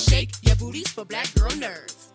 Shake 0.00 0.30
your 0.42 0.56
booties 0.56 0.88
for 0.88 1.04
black 1.04 1.32
girl 1.34 1.50
nerds. 1.50 2.06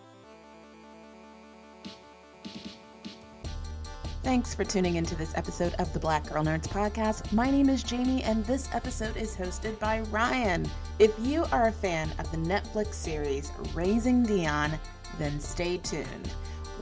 Thanks 4.24 4.56
for 4.56 4.64
tuning 4.64 4.96
into 4.96 5.14
this 5.14 5.32
episode 5.36 5.74
of 5.74 5.92
the 5.92 6.00
Black 6.00 6.28
Girl 6.28 6.42
Nerds 6.42 6.66
podcast. 6.66 7.32
My 7.32 7.48
name 7.48 7.68
is 7.68 7.84
Jamie, 7.84 8.24
and 8.24 8.44
this 8.44 8.68
episode 8.74 9.16
is 9.16 9.36
hosted 9.36 9.78
by 9.78 10.00
Ryan. 10.00 10.68
If 10.98 11.14
you 11.20 11.44
are 11.52 11.68
a 11.68 11.72
fan 11.72 12.10
of 12.18 12.28
the 12.32 12.38
Netflix 12.38 12.94
series 12.94 13.52
Raising 13.72 14.24
Dion, 14.24 14.72
then 15.20 15.38
stay 15.38 15.76
tuned. 15.78 16.32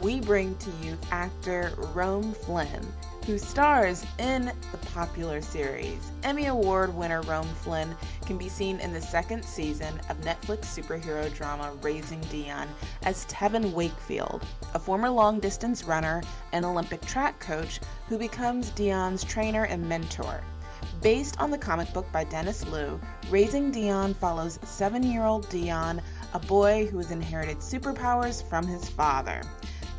We 0.03 0.21
bring 0.21 0.57
to 0.57 0.71
you 0.83 0.99
actor 1.11 1.73
Rome 1.95 2.33
Flynn, 2.33 2.87
who 3.27 3.39
stars 3.39 4.05
in 4.19 4.53
the 4.71 4.79
popular 4.93 5.41
series. 5.41 6.11
Emmy 6.23 6.47
Award 6.47 6.95
winner 6.95 7.23
Rome 7.23 7.49
Flynn 7.63 7.97
can 8.27 8.37
be 8.37 8.49
seen 8.49 8.81
in 8.81 8.93
the 8.93 9.01
second 9.01 9.45
season 9.45 9.99
of 10.11 10.21
Netflix 10.21 10.67
superhero 10.67 11.33
drama 11.35 11.73
Raising 11.81 12.21
Dion 12.23 12.69
as 13.05 13.25
Tevin 13.27 13.73
Wakefield, 13.73 14.45
a 14.75 14.79
former 14.79 15.09
long 15.09 15.41
distance 15.41 15.85
runner 15.85 16.23
and 16.53 16.65
Olympic 16.65 17.01
track 17.03 17.41
coach 17.41 17.81
who 18.09 18.19
becomes 18.19 18.71
Dion's 18.71 19.25
trainer 19.25 19.65
and 19.65 19.89
mentor. 19.89 20.43
Based 21.01 21.41
on 21.41 21.51
the 21.51 21.59
comic 21.59 21.93
book 21.93 22.11
by 22.13 22.25
Dennis 22.25 22.67
Liu, 22.67 23.01
Raising 23.31 23.71
Dion 23.71 24.13
follows 24.13 24.59
seven 24.65 25.03
year 25.03 25.25
old 25.25 25.49
Dion, 25.49 26.03
a 26.35 26.39
boy 26.39 26.87
who 26.87 26.99
has 26.99 27.11
inherited 27.11 27.59
superpowers 27.59 28.47
from 28.49 28.67
his 28.67 28.89
father. 28.89 29.43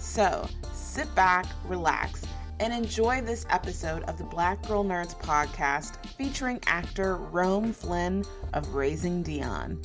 So 0.05 0.47
sit 0.71 1.13
back, 1.13 1.45
relax, 1.65 2.25
and 2.61 2.71
enjoy 2.71 3.19
this 3.21 3.45
episode 3.49 4.03
of 4.03 4.17
the 4.17 4.23
Black 4.23 4.65
Girl 4.65 4.85
Nerds 4.85 5.19
podcast 5.19 6.05
featuring 6.05 6.61
actor 6.67 7.17
Rome 7.17 7.73
Flynn 7.73 8.23
of 8.53 8.75
Raising 8.75 9.23
Dion. 9.23 9.81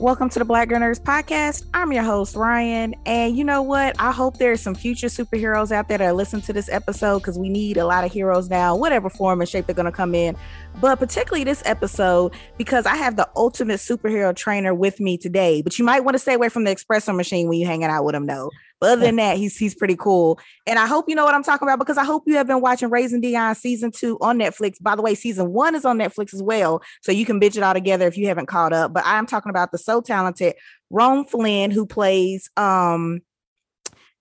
Welcome 0.00 0.28
to 0.30 0.38
the 0.38 0.44
Black 0.44 0.68
Girl 0.68 0.80
Nerds 0.80 1.00
podcast. 1.00 1.66
I'm 1.72 1.92
your 1.92 2.02
host, 2.02 2.34
Ryan. 2.36 2.94
And 3.06 3.36
you 3.36 3.44
know 3.44 3.62
what? 3.62 3.94
I 4.00 4.10
hope 4.10 4.38
there's 4.38 4.60
some 4.60 4.74
future 4.74 5.06
superheroes 5.06 5.70
out 5.70 5.88
there 5.88 5.98
that 5.98 6.16
listen 6.16 6.40
to 6.40 6.52
this 6.52 6.68
episode 6.68 7.20
because 7.20 7.38
we 7.38 7.48
need 7.48 7.76
a 7.76 7.86
lot 7.86 8.04
of 8.04 8.12
heroes 8.12 8.50
now, 8.50 8.74
whatever 8.74 9.08
form 9.08 9.40
and 9.40 9.48
shape 9.48 9.66
they're 9.66 9.74
going 9.74 9.86
to 9.86 9.92
come 9.92 10.14
in. 10.14 10.36
But 10.80 10.98
particularly 10.98 11.44
this 11.44 11.62
episode, 11.64 12.34
because 12.58 12.86
I 12.86 12.96
have 12.96 13.16
the 13.16 13.28
ultimate 13.36 13.78
superhero 13.78 14.34
trainer 14.34 14.74
with 14.74 15.00
me 15.00 15.16
today. 15.16 15.62
But 15.62 15.78
you 15.78 15.84
might 15.84 16.00
want 16.00 16.16
to 16.16 16.18
stay 16.18 16.34
away 16.34 16.48
from 16.48 16.64
the 16.64 16.74
espresso 16.74 17.14
machine 17.14 17.48
when 17.48 17.58
you're 17.60 17.68
hanging 17.68 17.88
out 17.88 18.04
with 18.04 18.14
him, 18.14 18.26
though. 18.26 18.50
But 18.80 18.90
other 18.90 19.02
than 19.02 19.16
that, 19.16 19.36
he's 19.36 19.56
he's 19.56 19.74
pretty 19.74 19.96
cool. 19.96 20.38
And 20.66 20.78
I 20.78 20.86
hope 20.86 21.08
you 21.08 21.14
know 21.14 21.24
what 21.24 21.34
I'm 21.34 21.42
talking 21.42 21.66
about 21.66 21.78
because 21.78 21.98
I 21.98 22.04
hope 22.04 22.24
you 22.26 22.36
have 22.36 22.46
been 22.46 22.60
watching 22.60 22.90
Raising 22.90 23.20
Dion 23.20 23.54
season 23.54 23.90
two 23.90 24.18
on 24.20 24.38
Netflix. 24.38 24.74
By 24.80 24.96
the 24.96 25.02
way, 25.02 25.14
season 25.14 25.52
one 25.52 25.74
is 25.74 25.84
on 25.84 25.98
Netflix 25.98 26.34
as 26.34 26.42
well. 26.42 26.82
So 27.02 27.12
you 27.12 27.24
can 27.24 27.38
binge 27.38 27.56
it 27.56 27.62
all 27.62 27.74
together 27.74 28.06
if 28.06 28.18
you 28.18 28.26
haven't 28.28 28.46
caught 28.46 28.72
up. 28.72 28.92
But 28.92 29.04
I'm 29.06 29.26
talking 29.26 29.50
about 29.50 29.72
the 29.72 29.78
so 29.78 30.00
talented 30.00 30.54
Rome 30.90 31.24
Flynn, 31.24 31.70
who 31.70 31.86
plays 31.86 32.50
um 32.56 33.22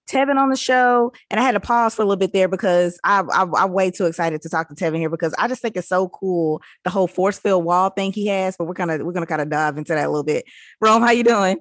Tevin 0.08 0.38
on 0.38 0.50
the 0.50 0.56
show, 0.56 1.12
and 1.32 1.40
I 1.40 1.44
had 1.44 1.54
to 1.54 1.60
pause 1.60 1.96
for 1.96 2.04
a 2.04 2.06
little 2.06 2.20
bit 2.20 2.32
there 2.32 2.48
because 2.48 3.00
I, 3.04 3.22
I, 3.22 3.46
I'm 3.58 3.72
way 3.72 3.90
too 3.90 4.06
excited 4.06 4.42
to 4.44 4.50
talk 4.50 4.70
to 4.70 4.76
Tevin 4.76 4.98
here 4.98 5.10
because 5.10 5.34
I 5.38 5.48
just 5.48 5.62
think 5.62 5.76
it's 5.76 5.90
so 5.90 6.10
cool 6.10 6.62
the 6.84 6.92
whole 6.92 7.08
force 7.08 7.40
field 7.40 7.66
wall 7.66 7.90
thing 7.90 8.14
he 8.14 8.28
has. 8.28 8.56
But 8.56 8.66
we're 8.66 8.74
gonna 8.74 9.04
we're 9.04 9.14
gonna 9.14 9.26
kind 9.26 9.42
of 9.42 9.50
dive 9.50 9.78
into 9.78 9.94
that 9.94 10.06
a 10.06 10.10
little 10.10 10.24
bit. 10.24 10.46
Rome, 10.80 11.02
how 11.02 11.12
you 11.12 11.24
doing? 11.24 11.58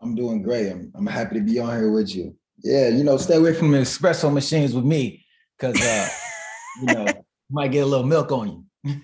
I'm 0.00 0.14
doing 0.14 0.42
great. 0.42 0.70
I'm, 0.70 0.92
I'm 0.94 1.06
happy 1.06 1.36
to 1.36 1.40
be 1.42 1.58
on 1.58 1.76
here 1.76 1.90
with 1.90 2.14
you. 2.14 2.36
Yeah, 2.62 2.88
you 2.88 3.04
know, 3.04 3.16
stay 3.16 3.36
away 3.36 3.54
from 3.54 3.70
the 3.70 3.78
espresso 3.78 4.32
machines 4.32 4.74
with 4.74 4.84
me 4.84 5.24
because 5.58 5.80
uh, 5.80 6.08
you 6.80 6.94
know, 6.94 7.06
you 7.06 7.14
might 7.50 7.70
get 7.70 7.80
a 7.80 7.86
little 7.86 8.06
milk 8.06 8.32
on 8.32 8.48
you. 8.48 8.64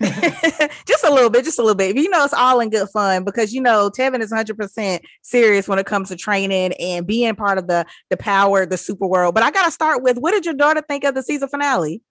just 0.87 1.03
a 1.03 1.13
little 1.13 1.29
bit, 1.29 1.45
just 1.45 1.59
a 1.59 1.61
little 1.61 1.75
bit. 1.75 1.95
You 1.95 2.09
know, 2.09 2.23
it's 2.23 2.33
all 2.33 2.59
in 2.59 2.69
good 2.69 2.89
fun 2.89 3.23
because 3.23 3.53
you 3.53 3.61
know 3.61 3.91
Tevin 3.91 4.21
is 4.21 4.31
100% 4.31 4.99
serious 5.21 5.67
when 5.67 5.77
it 5.77 5.85
comes 5.85 6.09
to 6.09 6.15
training 6.15 6.73
and 6.73 7.05
being 7.05 7.35
part 7.35 7.59
of 7.59 7.67
the 7.67 7.85
the 8.09 8.17
power, 8.17 8.65
the 8.65 8.77
super 8.77 9.05
world. 9.05 9.35
But 9.35 9.43
I 9.43 9.51
got 9.51 9.65
to 9.65 9.71
start 9.71 10.01
with 10.01 10.17
what 10.17 10.31
did 10.31 10.45
your 10.45 10.55
daughter 10.55 10.81
think 10.81 11.03
of 11.03 11.13
the 11.13 11.21
season 11.21 11.47
finale? 11.47 12.01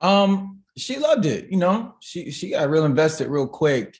Um, 0.00 0.60
she 0.76 0.98
loved 0.98 1.26
it. 1.26 1.50
You 1.50 1.56
know, 1.56 1.96
she 2.00 2.30
she 2.30 2.50
got 2.50 2.70
real 2.70 2.84
invested 2.84 3.28
real 3.28 3.48
quick. 3.48 3.98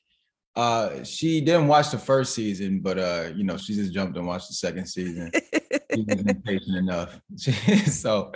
Uh, 0.57 1.03
she 1.03 1.41
didn't 1.41 1.67
watch 1.67 1.91
the 1.91 1.99
first 1.99 2.35
season, 2.35 2.79
but 2.81 2.99
uh, 2.99 3.31
you 3.35 3.43
know, 3.43 3.57
she 3.57 3.75
just 3.75 3.93
jumped 3.93 4.17
and 4.17 4.27
watched 4.27 4.49
the 4.49 4.55
second 4.55 4.87
season. 4.87 5.31
she 5.93 6.03
wasn't 6.03 6.45
patient 6.45 6.77
enough. 6.77 7.21
so, 7.37 8.33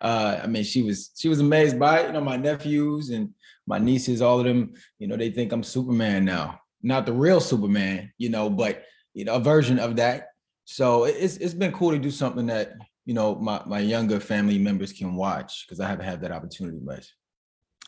uh, 0.00 0.40
I 0.42 0.46
mean, 0.46 0.64
she 0.64 0.82
was 0.82 1.10
she 1.16 1.28
was 1.28 1.40
amazed 1.40 1.78
by 1.78 2.00
it. 2.00 2.06
You 2.06 2.12
know, 2.14 2.22
my 2.22 2.36
nephews 2.36 3.10
and 3.10 3.34
my 3.66 3.78
nieces, 3.78 4.22
all 4.22 4.38
of 4.38 4.46
them, 4.46 4.72
you 4.98 5.08
know, 5.08 5.16
they 5.16 5.30
think 5.30 5.52
I'm 5.52 5.62
Superman 5.62 6.24
now. 6.24 6.60
Not 6.82 7.04
the 7.04 7.12
real 7.12 7.40
Superman, 7.40 8.12
you 8.16 8.30
know, 8.30 8.48
but 8.48 8.84
you 9.12 9.24
know, 9.24 9.34
a 9.34 9.40
version 9.40 9.78
of 9.78 9.96
that. 9.96 10.28
So 10.64 11.04
it's 11.04 11.36
it's 11.36 11.54
been 11.54 11.72
cool 11.72 11.90
to 11.90 11.98
do 11.98 12.10
something 12.10 12.46
that 12.46 12.72
you 13.04 13.12
know 13.14 13.34
my 13.34 13.60
my 13.66 13.80
younger 13.80 14.20
family 14.20 14.58
members 14.58 14.92
can 14.92 15.14
watch 15.14 15.66
because 15.66 15.80
I 15.80 15.88
haven't 15.88 16.06
had 16.06 16.22
that 16.22 16.32
opportunity 16.32 16.78
much. 16.78 17.12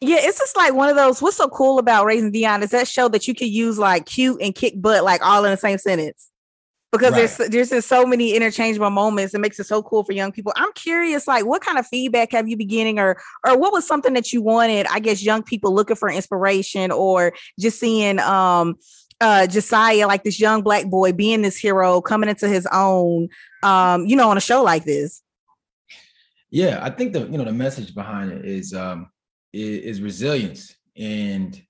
Yeah, 0.00 0.16
it's 0.20 0.38
just 0.38 0.56
like 0.56 0.72
one 0.72 0.88
of 0.88 0.96
those. 0.96 1.20
What's 1.20 1.36
so 1.36 1.48
cool 1.48 1.78
about 1.78 2.06
Raising 2.06 2.32
Dion 2.32 2.62
is 2.62 2.70
that 2.70 2.88
show 2.88 3.08
that 3.08 3.28
you 3.28 3.34
can 3.34 3.48
use 3.48 3.78
like 3.78 4.06
cute 4.06 4.40
and 4.40 4.54
kick 4.54 4.80
butt 4.80 5.04
like 5.04 5.24
all 5.24 5.44
in 5.44 5.50
the 5.50 5.56
same 5.58 5.76
sentence. 5.76 6.30
Because 6.90 7.12
right. 7.12 7.28
there's 7.38 7.50
there's 7.50 7.70
just 7.70 7.88
so 7.88 8.04
many 8.04 8.34
interchangeable 8.34 8.90
moments. 8.90 9.34
It 9.34 9.40
makes 9.40 9.60
it 9.60 9.66
so 9.66 9.82
cool 9.82 10.02
for 10.02 10.12
young 10.12 10.32
people. 10.32 10.52
I'm 10.56 10.72
curious, 10.72 11.28
like, 11.28 11.44
what 11.44 11.62
kind 11.62 11.78
of 11.78 11.86
feedback 11.86 12.32
have 12.32 12.48
you 12.48 12.56
been 12.56 12.66
getting, 12.66 12.98
or 12.98 13.20
or 13.46 13.58
what 13.58 13.72
was 13.72 13.86
something 13.86 14.14
that 14.14 14.32
you 14.32 14.42
wanted? 14.42 14.86
I 14.90 14.98
guess 15.00 15.22
young 15.22 15.42
people 15.42 15.72
looking 15.72 15.96
for 15.96 16.10
inspiration, 16.10 16.90
or 16.90 17.32
just 17.60 17.78
seeing 17.78 18.18
um 18.20 18.76
uh 19.20 19.46
Ja'Siah, 19.48 20.08
like 20.08 20.24
this 20.24 20.40
young 20.40 20.62
black 20.62 20.86
boy, 20.86 21.12
being 21.12 21.42
this 21.42 21.58
hero, 21.58 22.00
coming 22.00 22.28
into 22.28 22.48
his 22.48 22.66
own, 22.72 23.28
um, 23.62 24.06
you 24.06 24.16
know, 24.16 24.30
on 24.30 24.36
a 24.36 24.40
show 24.40 24.62
like 24.62 24.84
this. 24.84 25.22
Yeah, 26.50 26.80
I 26.82 26.90
think 26.90 27.12
the 27.12 27.20
you 27.20 27.38
know 27.38 27.44
the 27.44 27.52
message 27.52 27.94
behind 27.94 28.32
it 28.32 28.44
is 28.44 28.74
um 28.74 29.10
is, 29.52 29.96
is 29.96 30.02
resilience. 30.02 30.74
And 30.96 31.60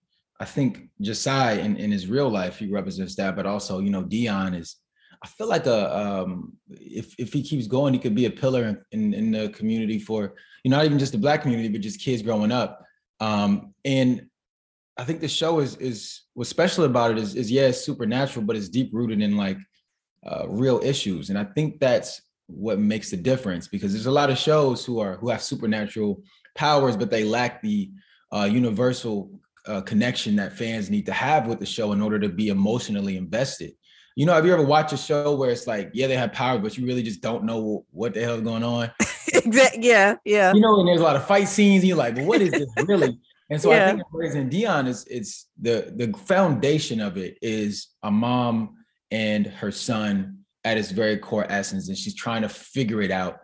I 0.40 0.44
think 0.44 0.88
Ja'Siah 1.02 1.58
in, 1.58 1.76
in 1.76 1.90
his 1.90 2.06
real 2.06 2.28
life, 2.28 2.58
he 2.58 2.66
represents 2.66 3.14
that, 3.16 3.36
but 3.36 3.46
also, 3.46 3.80
you 3.80 3.90
know, 3.90 4.02
Dion 4.02 4.54
is, 4.54 4.76
I 5.22 5.28
feel 5.28 5.48
like 5.48 5.66
a 5.66 5.98
um, 5.98 6.54
if 6.70 7.14
if 7.18 7.32
he 7.32 7.42
keeps 7.42 7.66
going, 7.66 7.92
he 7.92 8.00
could 8.00 8.14
be 8.14 8.24
a 8.24 8.30
pillar 8.30 8.86
in, 8.90 9.12
in, 9.12 9.14
in 9.14 9.30
the 9.30 9.50
community 9.50 9.98
for 9.98 10.34
you 10.64 10.70
know 10.70 10.78
not 10.78 10.86
even 10.86 10.98
just 10.98 11.12
the 11.12 11.18
black 11.18 11.42
community, 11.42 11.68
but 11.68 11.82
just 11.82 12.00
kids 12.00 12.22
growing 12.22 12.50
up. 12.50 12.82
Um, 13.20 13.74
and 13.84 14.26
I 14.96 15.04
think 15.04 15.20
the 15.20 15.28
show 15.28 15.60
is 15.60 15.76
is 15.76 16.22
what's 16.32 16.48
special 16.48 16.84
about 16.84 17.10
it 17.10 17.18
is 17.18 17.34
is 17.34 17.50
yeah, 17.50 17.66
it's 17.66 17.84
supernatural, 17.84 18.46
but 18.46 18.56
it's 18.56 18.70
deep 18.70 18.90
rooted 18.94 19.20
in 19.20 19.36
like 19.36 19.58
uh, 20.26 20.48
real 20.48 20.80
issues. 20.82 21.28
And 21.28 21.38
I 21.38 21.44
think 21.44 21.80
that's 21.80 22.22
what 22.50 22.78
makes 22.78 23.10
the 23.10 23.16
difference 23.16 23.68
because 23.68 23.92
there's 23.92 24.06
a 24.06 24.10
lot 24.10 24.30
of 24.30 24.38
shows 24.38 24.84
who 24.84 25.00
are 25.00 25.16
who 25.16 25.28
have 25.28 25.42
supernatural 25.42 26.22
powers, 26.54 26.96
but 26.96 27.10
they 27.10 27.24
lack 27.24 27.62
the 27.62 27.90
uh, 28.32 28.48
universal 28.50 29.30
uh, 29.66 29.80
connection 29.82 30.36
that 30.36 30.52
fans 30.52 30.90
need 30.90 31.06
to 31.06 31.12
have 31.12 31.46
with 31.46 31.58
the 31.58 31.66
show 31.66 31.92
in 31.92 32.00
order 32.00 32.18
to 32.18 32.28
be 32.28 32.48
emotionally 32.48 33.16
invested. 33.16 33.72
You 34.16 34.26
know, 34.26 34.34
have 34.34 34.44
you 34.44 34.52
ever 34.52 34.64
watched 34.64 34.92
a 34.92 34.96
show 34.96 35.34
where 35.34 35.50
it's 35.50 35.66
like, 35.66 35.90
yeah, 35.94 36.06
they 36.06 36.16
have 36.16 36.32
power, 36.32 36.58
but 36.58 36.76
you 36.76 36.86
really 36.86 37.02
just 37.02 37.20
don't 37.20 37.44
know 37.44 37.84
what 37.90 38.12
the 38.14 38.22
hell's 38.22 38.42
going 38.42 38.64
on? 38.64 38.90
exactly. 39.32 39.88
Yeah, 39.88 40.16
yeah. 40.24 40.52
You 40.52 40.60
know, 40.60 40.80
and 40.80 40.88
there's 40.88 41.00
a 41.00 41.04
lot 41.04 41.16
of 41.16 41.26
fight 41.26 41.48
scenes. 41.48 41.82
And 41.82 41.88
you're 41.88 41.96
like, 41.96 42.16
well, 42.16 42.26
what 42.26 42.42
is 42.42 42.50
this 42.50 42.68
really? 42.86 43.18
And 43.50 43.60
so 43.60 43.72
yeah. 43.72 43.86
I 43.86 43.90
think 43.92 44.02
Raising 44.12 44.48
Dion 44.48 44.86
is 44.86 45.04
it's 45.10 45.48
the 45.60 45.92
the 45.96 46.16
foundation 46.18 47.00
of 47.00 47.16
it 47.16 47.38
is 47.42 47.88
a 48.02 48.10
mom 48.10 48.76
and 49.10 49.46
her 49.46 49.72
son 49.72 50.39
at 50.64 50.76
its 50.76 50.90
very 50.90 51.16
core 51.16 51.46
essence, 51.48 51.88
and 51.88 51.96
she's 51.96 52.14
trying 52.14 52.42
to 52.42 52.48
figure 52.48 53.02
it 53.02 53.10
out 53.10 53.38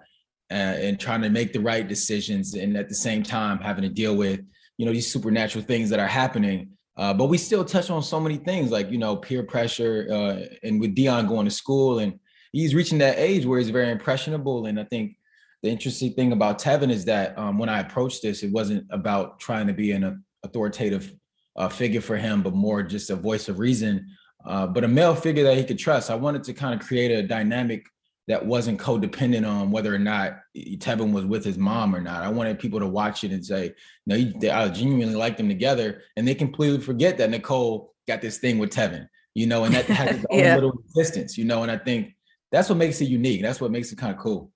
uh, 0.51 0.55
and 0.55 1.01
trying 1.01 1.23
to 1.23 1.31
make 1.31 1.53
the 1.53 1.61
right 1.61 1.89
decisions 1.89 2.55
and 2.55 2.77
at 2.77 2.89
the 2.89 2.95
same 2.95 3.23
time 3.23 3.59
having 3.59 3.83
to 3.83 3.89
deal 3.89 4.15
with 4.15 4.41
you 4.77 4.87
know 4.87 4.93
these 4.93 5.11
supernatural 5.11 5.65
things 5.65 5.91
that 5.91 5.99
are 5.99 6.07
happening 6.07 6.69
uh, 6.99 7.13
but 7.13 7.27
we 7.27 7.37
still 7.37 7.65
touch 7.65 7.91
on 7.91 8.01
so 8.01 8.21
many 8.21 8.37
things 8.37 8.71
like 8.71 8.89
you 8.91 8.99
know 8.99 9.17
peer 9.17 9.43
pressure 9.43 10.07
uh, 10.09 10.47
and 10.63 10.81
with 10.81 10.95
dion 10.95 11.27
going 11.27 11.45
to 11.45 11.51
school 11.51 11.99
and 11.99 12.17
he's 12.57 12.75
reaching 12.75 12.99
that 12.99 13.19
age 13.19 13.45
where 13.45 13.59
he's 13.59 13.71
very 13.71 13.91
impressionable. 13.91 14.67
And 14.67 14.81
I 14.81 14.85
think 14.85 15.17
the 15.63 15.71
interesting 15.71 16.13
thing 16.15 16.33
about 16.33 16.59
Tevin 16.59 16.91
is 16.91 17.05
that 17.05 17.37
um, 17.39 17.59
when 17.59 17.69
I 17.69 17.81
approached 17.81 18.23
this, 18.23 18.43
it 18.43 18.51
wasn't 18.51 18.87
about 18.91 19.39
trying 19.41 19.67
to 19.67 19.73
be 19.73 19.93
an 19.93 20.25
authoritative 20.43 21.13
uh, 21.57 21.69
figure 21.69 22.01
for 22.01 22.17
him, 22.17 22.43
but 22.43 22.55
more 22.55 22.83
just 22.83 23.11
a 23.11 23.17
voice 23.17 23.49
of 23.49 23.59
reason, 23.59 24.07
uh, 24.47 24.67
but 24.67 24.85
a 24.85 24.89
male 24.89 25.15
figure 25.15 25.45
that 25.45 25.57
he 25.57 25.65
could 25.65 25.79
trust. 25.79 26.11
I 26.11 26.15
wanted 26.15 26.45
to 26.45 26.53
kind 26.53 26.79
of 26.79 26.87
create 26.87 27.11
a 27.11 27.23
dynamic 27.23 27.87
that 28.29 28.45
wasn't 28.45 28.81
codependent 28.81 29.49
on 29.49 29.71
whether 29.71 29.95
or 29.95 29.99
not 29.99 30.39
Tevin 30.57 31.13
was 31.13 31.25
with 31.25 31.45
his 31.45 31.59
mom 31.59 31.95
or 31.95 32.01
not. 32.01 32.25
I 32.25 32.29
wanted 32.29 32.59
people 32.59 32.81
to 32.81 32.87
watch 32.87 33.23
it 33.23 33.31
and 33.31 33.45
say, 33.45 33.75
no, 34.05 34.17
they, 34.17 34.51
I 34.51 34.69
genuinely 34.69 35.15
like 35.15 35.37
them 35.37 35.49
together. 35.49 36.03
And 36.17 36.27
they 36.27 36.35
completely 36.35 36.81
forget 36.81 37.19
that 37.19 37.31
Nicole 37.31 37.95
got 38.09 38.21
this 38.21 38.39
thing 38.39 38.59
with 38.59 38.71
Tevin, 38.71 39.09
you 39.35 39.47
know, 39.47 39.65
and 39.65 39.75
that 39.75 39.85
has 39.87 40.17
its 40.17 40.27
own 40.31 40.39
yeah. 40.41 40.55
little 40.57 40.73
existence, 40.89 41.39
you 41.39 41.45
know, 41.45 41.63
and 41.63 41.71
I 41.71 41.79
think 41.79 42.17
that's 42.51 42.69
what 42.69 42.79
makes 42.79 43.01
it 43.01 43.07
unique. 43.07 43.43
That's 43.43 43.61
what 43.61 43.71
makes 43.71 43.93
it 43.93 43.99
kind 43.99 44.13
of 44.13 44.19
cool. 44.21 44.51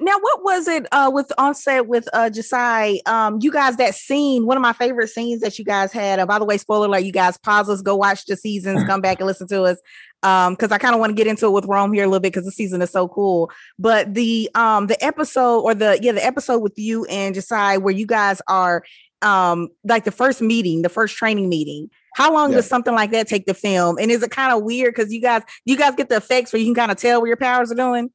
Now, 0.00 0.18
what 0.18 0.42
was 0.42 0.66
it 0.66 0.86
uh, 0.92 1.10
with 1.12 1.30
on 1.38 1.54
set 1.54 1.86
with 1.86 2.08
uh, 2.12 2.30
Ja'Siah? 2.32 3.06
Um, 3.06 3.38
you 3.40 3.52
guys, 3.52 3.76
that 3.76 3.94
scene, 3.94 4.46
one 4.46 4.56
of 4.56 4.60
my 4.60 4.72
favorite 4.72 5.08
scenes 5.08 5.40
that 5.42 5.58
you 5.58 5.64
guys 5.64 5.92
had. 5.92 6.18
Uh, 6.18 6.26
by 6.26 6.38
the 6.38 6.44
way, 6.44 6.58
spoiler 6.58 6.86
alert, 6.86 7.04
you 7.04 7.12
guys 7.12 7.36
pause 7.36 7.68
us, 7.68 7.80
go 7.80 7.94
watch 7.94 8.24
the 8.24 8.36
seasons, 8.36 8.82
come 8.84 9.00
back 9.00 9.20
and 9.20 9.26
listen 9.26 9.46
to 9.48 9.62
us. 9.62 9.78
Um, 10.22 10.54
because 10.54 10.72
I 10.72 10.78
kind 10.78 10.94
of 10.94 11.00
want 11.00 11.10
to 11.10 11.14
get 11.14 11.26
into 11.26 11.46
it 11.46 11.50
with 11.50 11.66
Rome 11.66 11.92
here 11.92 12.04
a 12.04 12.06
little 12.06 12.20
bit 12.20 12.32
because 12.32 12.46
the 12.46 12.50
season 12.50 12.80
is 12.82 12.90
so 12.90 13.06
cool. 13.08 13.50
But 13.78 14.14
the 14.14 14.50
um 14.54 14.86
the 14.86 15.02
episode 15.04 15.60
or 15.60 15.74
the 15.74 15.98
yeah, 16.00 16.12
the 16.12 16.24
episode 16.24 16.60
with 16.60 16.78
you 16.78 17.04
and 17.04 17.36
Ja'Siah 17.36 17.80
where 17.80 17.94
you 17.94 18.06
guys 18.06 18.40
are 18.48 18.82
um 19.20 19.68
like 19.84 20.04
the 20.04 20.10
first 20.10 20.40
meeting, 20.40 20.80
the 20.80 20.88
first 20.88 21.16
training 21.16 21.50
meeting. 21.50 21.90
How 22.14 22.32
long 22.32 22.50
yeah. 22.50 22.56
does 22.56 22.68
something 22.68 22.94
like 22.94 23.10
that 23.10 23.28
take 23.28 23.44
to 23.46 23.54
film? 23.54 23.98
And 23.98 24.10
is 24.10 24.22
it 24.22 24.30
kind 24.30 24.52
of 24.52 24.62
weird 24.62 24.94
because 24.94 25.12
you 25.12 25.20
guys 25.20 25.42
you 25.66 25.76
guys 25.76 25.94
get 25.94 26.08
the 26.08 26.16
effects 26.16 26.52
where 26.52 26.60
you 26.60 26.66
can 26.66 26.74
kind 26.74 26.90
of 26.90 26.96
tell 26.96 27.20
where 27.20 27.28
your 27.28 27.36
powers 27.36 27.70
are 27.70 27.76
doing? 27.76 28.10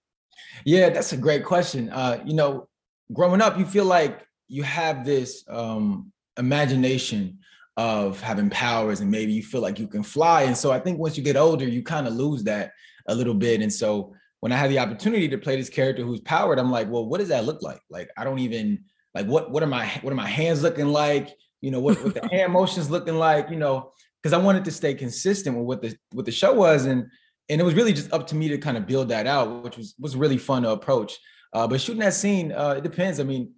Yeah, 0.65 0.89
that's 0.89 1.13
a 1.13 1.17
great 1.17 1.43
question. 1.45 1.89
Uh, 1.89 2.21
you 2.25 2.33
know, 2.33 2.67
growing 3.13 3.41
up, 3.41 3.57
you 3.57 3.65
feel 3.65 3.85
like 3.85 4.25
you 4.47 4.63
have 4.63 5.05
this 5.05 5.43
um, 5.49 6.11
imagination 6.37 7.39
of 7.77 8.19
having 8.19 8.49
powers, 8.49 8.99
and 8.99 9.09
maybe 9.09 9.31
you 9.31 9.43
feel 9.43 9.61
like 9.61 9.79
you 9.79 9.87
can 9.87 10.03
fly. 10.03 10.43
And 10.43 10.57
so 10.57 10.71
I 10.71 10.79
think 10.79 10.99
once 10.99 11.17
you 11.17 11.23
get 11.23 11.37
older, 11.37 11.67
you 11.67 11.81
kind 11.81 12.07
of 12.07 12.13
lose 12.13 12.43
that 12.43 12.71
a 13.07 13.15
little 13.15 13.33
bit. 13.33 13.61
And 13.61 13.71
so 13.71 14.13
when 14.41 14.51
I 14.51 14.57
had 14.57 14.69
the 14.69 14.79
opportunity 14.79 15.27
to 15.29 15.37
play 15.37 15.55
this 15.55 15.69
character 15.69 16.03
who's 16.03 16.21
powered, 16.21 16.59
I'm 16.59 16.71
like, 16.71 16.89
well, 16.89 17.05
what 17.05 17.19
does 17.19 17.29
that 17.29 17.45
look 17.45 17.61
like? 17.61 17.81
Like, 17.89 18.09
I 18.17 18.23
don't 18.23 18.39
even 18.39 18.83
like 19.15 19.25
what 19.25 19.51
what 19.51 19.63
are 19.63 19.67
my 19.67 19.87
what 20.01 20.11
are 20.11 20.15
my 20.15 20.27
hands 20.27 20.61
looking 20.61 20.87
like? 20.87 21.29
You 21.61 21.71
know, 21.71 21.79
what 21.79 22.01
what 22.03 22.13
the 22.13 22.27
hand 22.31 22.53
motions 22.53 22.89
looking 22.89 23.15
like? 23.15 23.49
You 23.49 23.57
know, 23.57 23.91
because 24.21 24.33
I 24.33 24.41
wanted 24.41 24.65
to 24.65 24.71
stay 24.71 24.93
consistent 24.93 25.57
with 25.57 25.65
what 25.65 25.81
the 25.81 25.97
what 26.11 26.25
the 26.25 26.31
show 26.31 26.53
was, 26.53 26.85
and 26.85 27.07
and 27.49 27.59
it 27.59 27.63
was 27.63 27.73
really 27.73 27.93
just 27.93 28.11
up 28.13 28.27
to 28.27 28.35
me 28.35 28.47
to 28.49 28.57
kind 28.57 28.77
of 28.77 28.85
build 28.85 29.09
that 29.09 29.27
out, 29.27 29.63
which 29.63 29.77
was 29.77 29.95
was 29.99 30.15
really 30.15 30.37
fun 30.37 30.63
to 30.63 30.71
approach. 30.71 31.17
Uh, 31.53 31.67
but 31.67 31.81
shooting 31.81 32.01
that 32.01 32.13
scene, 32.13 32.51
uh, 32.51 32.75
it 32.77 32.83
depends. 32.83 33.19
I 33.19 33.23
mean, 33.23 33.53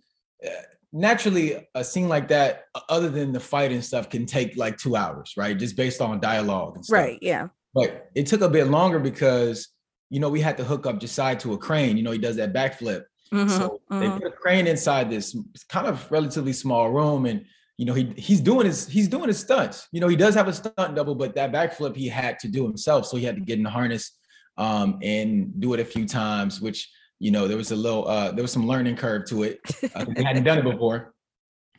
uh, 0.46 0.50
naturally, 0.94 1.68
a 1.76 1.84
scene 1.84 2.08
like 2.08 2.30
that, 2.30 2.66
other 2.88 3.10
than 3.10 3.34
the 3.34 3.40
fight 3.40 3.72
and 3.72 3.84
stuff, 3.84 4.10
can 4.10 4.26
take 4.26 4.56
like 4.56 4.78
two 4.78 4.96
hours, 4.96 5.34
right? 5.36 5.58
Just 5.58 5.76
based 5.76 6.02
on 6.02 6.20
dialogue 6.20 6.76
and 6.76 6.86
stuff. 6.86 6.98
Right. 6.98 7.20
Yeah. 7.22 7.48
But 7.74 8.10
it 8.16 8.28
took 8.28 8.42
a 8.42 8.50
bit 8.50 8.68
longer 8.68 9.00
because 9.00 9.70
you 10.10 10.20
know 10.20 10.30
we 10.30 10.42
had 10.42 10.58
to 10.58 10.64
hook 10.64 10.86
up 10.86 11.00
Ja'Siah 11.00 11.40
to 11.40 11.54
a 11.54 11.58
crane. 11.58 11.98
You 11.98 12.04
know, 12.04 12.12
he 12.12 12.20
does 12.20 12.38
that 12.38 12.54
backflip. 12.54 13.04
Mm-hmm, 13.34 13.50
so 13.50 13.82
mm-hmm. 13.90 14.00
they 14.00 14.10
put 14.10 14.28
a 14.28 14.32
crane 14.32 14.68
inside 14.68 15.10
this 15.10 15.36
kind 15.70 15.88
of 15.88 16.10
relatively 16.12 16.54
small 16.54 16.92
room, 16.92 17.26
and 17.26 17.46
you 17.81 17.88
know, 17.88 17.95
he 17.95 18.13
he's 18.16 18.39
doing 18.39 18.68
his 18.68 18.88
he's 18.88 19.07
doing 19.07 19.28
his 19.28 19.39
stunts. 19.39 19.88
You 19.92 20.01
know, 20.01 20.07
he 20.07 20.16
does 20.16 20.36
have 20.36 20.48
a 20.48 20.54
stunt 20.54 20.94
double, 20.94 21.16
but 21.16 21.33
that 21.33 21.51
backflip 21.51 21.95
he 21.95 22.07
had 22.07 22.38
to 22.38 22.48
do 22.48 22.62
himself. 22.62 23.07
So 23.07 23.18
he 23.18 23.25
had 23.25 23.33
to 23.38 23.42
get 23.42 23.57
in 23.57 23.63
the 23.63 23.72
harness 23.72 24.19
um, 24.60 25.00
and 25.01 25.60
do 25.60 25.74
it 25.74 25.80
a 25.80 25.86
few 25.86 26.06
times, 26.06 26.62
which 26.62 26.92
you 27.18 27.31
know, 27.31 27.48
there 27.48 27.57
was 27.57 27.72
a 27.72 27.75
little 27.75 28.07
uh, 28.07 28.33
there 28.33 28.44
was 28.44 28.51
some 28.51 28.68
learning 28.68 28.98
curve 28.98 29.25
to 29.30 29.42
it. 29.42 29.62
Uh, 29.95 30.06
he 30.16 30.24
hadn't 30.24 30.44
done 30.44 30.60
it 30.60 30.63
before. 30.63 31.16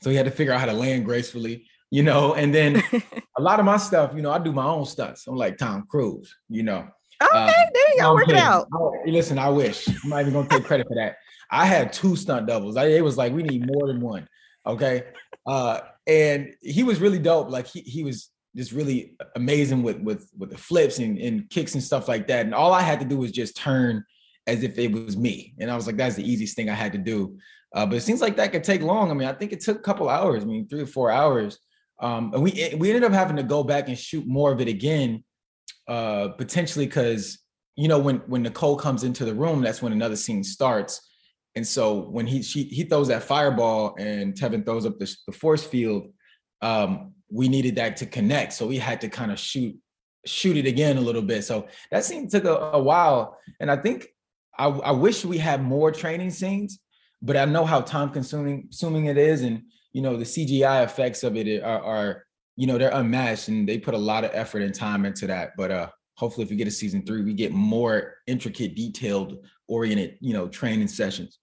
So 0.00 0.10
he 0.10 0.16
had 0.16 0.25
to 0.25 0.32
figure 0.32 0.52
out 0.52 0.58
how 0.58 0.66
to 0.66 0.72
land 0.72 1.04
gracefully, 1.04 1.69
you 1.93 2.02
know, 2.02 2.34
and 2.34 2.52
then 2.52 2.82
a 3.38 3.40
lot 3.40 3.60
of 3.60 3.64
my 3.64 3.76
stuff, 3.76 4.10
you 4.12 4.22
know, 4.22 4.32
I 4.32 4.40
do 4.40 4.50
my 4.50 4.66
own 4.66 4.87
stunts. 4.87 5.28
I'm 5.28 5.37
like 5.37 5.56
Tom 5.56 5.87
Cruise, 5.88 6.34
you 6.48 6.64
know. 6.64 6.88
Okay, 7.22 7.31
uh, 7.32 7.46
there 7.46 7.94
you 7.94 8.00
go, 8.00 8.14
work 8.14 8.28
it 8.28 8.34
out. 8.34 8.66
listen, 9.06 9.38
I 9.38 9.50
wish. 9.50 9.87
I'm 9.87 10.10
not 10.10 10.22
even 10.22 10.32
gonna 10.32 10.48
take 10.48 10.64
credit 10.64 10.88
for 10.88 10.96
that. 10.96 11.19
I 11.48 11.64
had 11.64 11.93
two 11.93 12.16
stunt 12.16 12.48
doubles. 12.48 12.76
I, 12.76 12.87
it 12.87 13.05
was 13.05 13.16
like 13.16 13.32
we 13.32 13.44
need 13.44 13.69
more 13.69 13.87
than 13.87 14.00
one. 14.00 14.26
Okay. 14.66 15.05
Uh, 15.46 15.81
and 16.06 16.54
he 16.60 16.82
was 16.82 17.00
really 17.00 17.19
dope. 17.19 17.50
Like 17.50 17.66
he 17.66 17.81
he 17.81 18.02
was 18.04 18.31
just 18.56 18.72
really 18.72 19.16
amazing 19.37 19.82
with 19.82 20.00
with 20.00 20.31
with 20.37 20.50
the 20.50 20.58
flips 20.58 20.99
and, 20.99 21.19
and 21.19 21.49
kicks 21.50 21.75
and 21.75 21.82
stuff 21.82 22.08
like 22.08 22.26
that. 22.28 22.44
And 22.44 22.54
all 22.54 22.72
I 22.72 22.82
had 22.82 23.00
to 23.00 23.06
do 23.06 23.16
was 23.19 23.32
just 23.32 23.56
turn 23.56 24.04
as 24.46 24.62
if 24.62 24.78
it 24.78 24.93
was 24.93 25.16
me. 25.16 25.54
And 25.58 25.70
I 25.70 25.76
was 25.76 25.87
like, 25.87 25.96
that's 25.96 26.16
the 26.16 26.28
easiest 26.28 26.56
thing 26.56 26.69
I 26.69 26.75
had 26.75 26.93
to 26.93 26.99
do. 26.99 27.38
Uh, 27.75 27.87
but 27.87 27.96
it 27.96 28.02
seems 28.02 28.20
like 28.20 28.37
that 28.37 28.52
could 28.52 28.64
take 28.64 28.82
long. 28.82 29.10
I 29.10 29.14
mean, 29.14 29.28
I 29.28 29.32
think 29.32 29.52
it 29.52 29.60
took 29.60 29.78
a 29.78 29.82
couple 29.82 30.08
hours. 30.08 30.43
I 30.43 30.46
mean, 30.46 30.69
three 30.69 30.82
or 30.82 30.87
four 30.87 31.10
hours. 31.10 31.58
Um, 32.00 32.32
and 32.34 32.43
we 32.43 32.75
we 32.76 32.88
ended 32.90 33.05
up 33.05 33.12
having 33.12 33.37
to 33.37 33.43
go 33.43 33.62
back 33.62 33.88
and 33.88 33.98
shoot 33.98 34.26
more 34.26 34.52
of 34.52 34.60
it 34.60 34.69
again, 34.69 35.22
uh, 35.88 36.28
potentially 36.28 36.87
because 36.87 37.38
you 37.76 37.88
know 37.88 37.98
when 37.98 38.16
when 38.26 38.43
Nicole 38.43 38.76
comes 38.76 39.05
into 39.05 39.25
the 39.25 39.34
room, 39.34 39.62
that's 39.62 39.81
when 39.81 39.93
another 39.93 40.16
scene 40.16 40.43
starts. 40.43 41.00
And 41.54 41.66
so 41.66 41.99
when 41.99 42.26
he 42.26 42.43
she, 42.43 42.64
he 42.64 42.84
throws 42.84 43.08
that 43.08 43.22
fireball 43.22 43.94
and 43.99 44.34
Tevin 44.34 44.64
throws 44.64 44.87
up 44.87 44.99
the, 44.99 45.14
the 45.26 45.32
force 45.32 45.62
field, 45.62 46.08
um, 46.62 47.12
we 47.31 47.49
needed 47.49 47.76
that 47.76 47.96
to 47.99 48.06
connect. 48.06 48.52
So 48.54 48.66
we 48.66 48.78
had 48.78 49.00
to 49.02 49.08
kind 49.08 49.31
of 49.31 49.38
shoot 49.38 49.76
shoot 50.25 50.56
it 50.56 50.66
again 50.66 50.99
a 50.99 51.00
little 51.00 51.22
bit. 51.22 51.43
So 51.43 51.66
that 51.90 52.04
scene 52.04 52.28
took 52.28 52.44
a, 52.44 52.54
a 52.54 52.82
while. 52.82 53.38
And 53.58 53.70
I 53.70 53.76
think 53.76 54.06
I, 54.56 54.66
I, 54.69 54.93
wish 54.93 55.25
we 55.25 55.37
had 55.37 55.60
more 55.60 55.90
training 55.90 56.31
scenes, 56.31 56.78
but 57.20 57.37
I 57.37 57.44
know 57.44 57.64
how 57.64 57.81
time 57.81 58.10
consuming 58.10 58.62
consuming 58.62 59.06
it 59.06 59.19
is. 59.19 59.43
And 59.43 59.62
you 59.93 60.00
know, 60.00 60.16
the 60.16 60.25
CGI 60.25 60.84
effects 60.84 61.25
of 61.25 61.37
it 61.37 61.62
are, 61.62 61.82
are 61.82 62.25
you 62.56 62.66
know, 62.66 62.78
they're 62.78 62.93
unmatched 62.93 63.48
and 63.48 63.69
they 63.69 63.78
put 63.78 63.94
a 63.94 63.98
lot 63.98 64.25
of 64.25 64.31
effort 64.32 64.62
and 64.62 64.75
time 64.75 65.05
into 65.05 65.26
that. 65.26 65.52
But 65.56 65.70
uh 65.70 65.88
hopefully 66.16 66.44
if 66.44 66.50
we 66.50 66.56
get 66.56 66.69
a 66.69 66.70
season 66.70 67.05
three, 67.05 67.22
we 67.22 67.34
get 67.34 67.52
more 67.52 68.14
intricate, 68.26 68.76
detailed 68.76 69.44
oriented, 69.69 70.19
you 70.20 70.32
know, 70.32 70.48
training 70.48 70.88
sessions. 70.88 71.38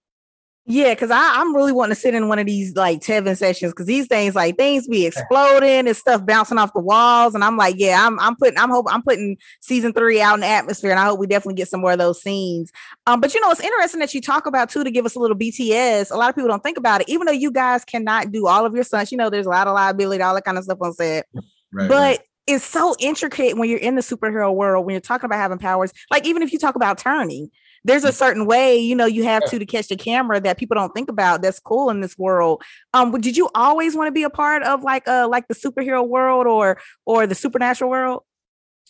Yeah, 0.66 0.94
because 0.94 1.10
I'm 1.10 1.56
really 1.56 1.72
wanting 1.72 1.94
to 1.94 2.00
sit 2.00 2.14
in 2.14 2.28
one 2.28 2.38
of 2.38 2.46
these 2.46 2.76
like 2.76 3.00
Tevin 3.00 3.36
sessions 3.36 3.72
because 3.72 3.86
these 3.86 4.06
things 4.06 4.34
like 4.34 4.56
things 4.56 4.86
be 4.86 5.06
exploding 5.06 5.88
and 5.88 5.96
stuff 5.96 6.24
bouncing 6.24 6.58
off 6.58 6.74
the 6.74 6.80
walls, 6.80 7.34
and 7.34 7.42
I'm 7.42 7.56
like, 7.56 7.76
yeah, 7.78 8.06
I'm 8.06 8.20
I'm 8.20 8.36
putting 8.36 8.58
I'm 8.58 8.70
hope 8.70 8.86
I'm 8.88 9.02
putting 9.02 9.36
season 9.60 9.92
three 9.92 10.20
out 10.20 10.34
in 10.34 10.40
the 10.40 10.46
atmosphere, 10.46 10.90
and 10.90 11.00
I 11.00 11.06
hope 11.06 11.18
we 11.18 11.26
definitely 11.26 11.54
get 11.54 11.68
some 11.68 11.80
more 11.80 11.92
of 11.92 11.98
those 11.98 12.22
scenes. 12.22 12.70
Um, 13.06 13.20
but 13.20 13.34
you 13.34 13.40
know, 13.40 13.50
it's 13.50 13.60
interesting 13.60 14.00
that 14.00 14.14
you 14.14 14.20
talk 14.20 14.46
about 14.46 14.68
too 14.68 14.84
to 14.84 14.90
give 14.90 15.06
us 15.06 15.16
a 15.16 15.18
little 15.18 15.36
BTS. 15.36 16.12
A 16.12 16.16
lot 16.16 16.28
of 16.28 16.36
people 16.36 16.48
don't 16.48 16.62
think 16.62 16.78
about 16.78 17.00
it, 17.00 17.08
even 17.08 17.26
though 17.26 17.32
you 17.32 17.50
guys 17.50 17.84
cannot 17.84 18.30
do 18.30 18.46
all 18.46 18.66
of 18.66 18.74
your 18.74 18.84
stunts. 18.84 19.10
You 19.10 19.18
know, 19.18 19.30
there's 19.30 19.46
a 19.46 19.50
lot 19.50 19.66
of 19.66 19.74
liability, 19.74 20.22
all 20.22 20.34
that 20.34 20.44
kind 20.44 20.58
of 20.58 20.64
stuff 20.64 20.78
on 20.82 20.92
set. 20.92 21.26
Right, 21.72 21.88
but 21.88 21.90
right 21.90 22.20
it's 22.46 22.64
so 22.64 22.96
intricate 22.98 23.56
when 23.56 23.68
you're 23.68 23.78
in 23.78 23.94
the 23.94 24.00
superhero 24.00 24.52
world 24.52 24.84
when 24.84 24.92
you're 24.92 25.00
talking 25.00 25.26
about 25.26 25.36
having 25.36 25.58
powers 25.58 25.92
like 26.10 26.26
even 26.26 26.42
if 26.42 26.52
you 26.52 26.58
talk 26.58 26.74
about 26.74 26.98
turning 26.98 27.48
there's 27.84 28.04
a 28.04 28.10
mm. 28.10 28.14
certain 28.14 28.46
way 28.46 28.76
you 28.76 28.94
know 28.94 29.06
you 29.06 29.24
have 29.24 29.44
to 29.46 29.58
to 29.58 29.66
catch 29.66 29.88
the 29.88 29.96
camera 29.96 30.40
that 30.40 30.58
people 30.58 30.74
don't 30.74 30.92
think 30.94 31.10
about 31.10 31.42
that's 31.42 31.60
cool 31.60 31.90
in 31.90 32.00
this 32.00 32.16
world. 32.18 32.62
Um 32.94 33.12
did 33.20 33.36
you 33.36 33.48
always 33.54 33.96
want 33.96 34.08
to 34.08 34.12
be 34.12 34.22
a 34.22 34.30
part 34.30 34.62
of 34.62 34.82
like 34.82 35.06
uh 35.08 35.28
like 35.28 35.48
the 35.48 35.54
superhero 35.54 36.06
world 36.06 36.46
or 36.46 36.80
or 37.06 37.26
the 37.26 37.34
supernatural 37.34 37.90
world? 37.90 38.22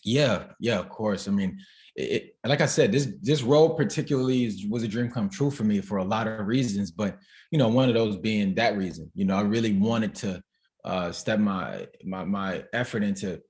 Yeah 0.03 0.45
yeah 0.59 0.79
of 0.79 0.89
course 0.89 1.27
i 1.27 1.31
mean 1.31 1.59
it, 1.95 2.35
like 2.45 2.61
i 2.61 2.65
said 2.65 2.91
this 2.91 3.09
this 3.21 3.43
role 3.43 3.75
particularly 3.75 4.45
is, 4.45 4.65
was 4.67 4.83
a 4.83 4.87
dream 4.87 5.09
come 5.09 5.29
true 5.29 5.51
for 5.51 5.63
me 5.63 5.81
for 5.81 5.97
a 5.97 6.03
lot 6.03 6.27
of 6.27 6.47
reasons 6.47 6.89
but 6.91 7.17
you 7.51 7.59
know 7.59 7.67
one 7.67 7.89
of 7.89 7.95
those 7.95 8.17
being 8.17 8.55
that 8.55 8.77
reason 8.77 9.11
you 9.13 9.25
know 9.25 9.35
i 9.35 9.41
really 9.41 9.73
wanted 9.73 10.15
to 10.15 10.41
uh 10.85 11.11
step 11.11 11.39
my 11.39 11.87
my 12.03 12.23
my 12.23 12.63
effort 12.73 13.03
into 13.03 13.41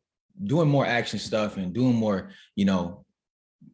doing 0.44 0.68
more 0.68 0.86
action 0.86 1.20
stuff 1.20 1.58
and 1.58 1.74
doing 1.74 1.96
more 1.96 2.32
you 2.56 2.66
know 2.66 3.06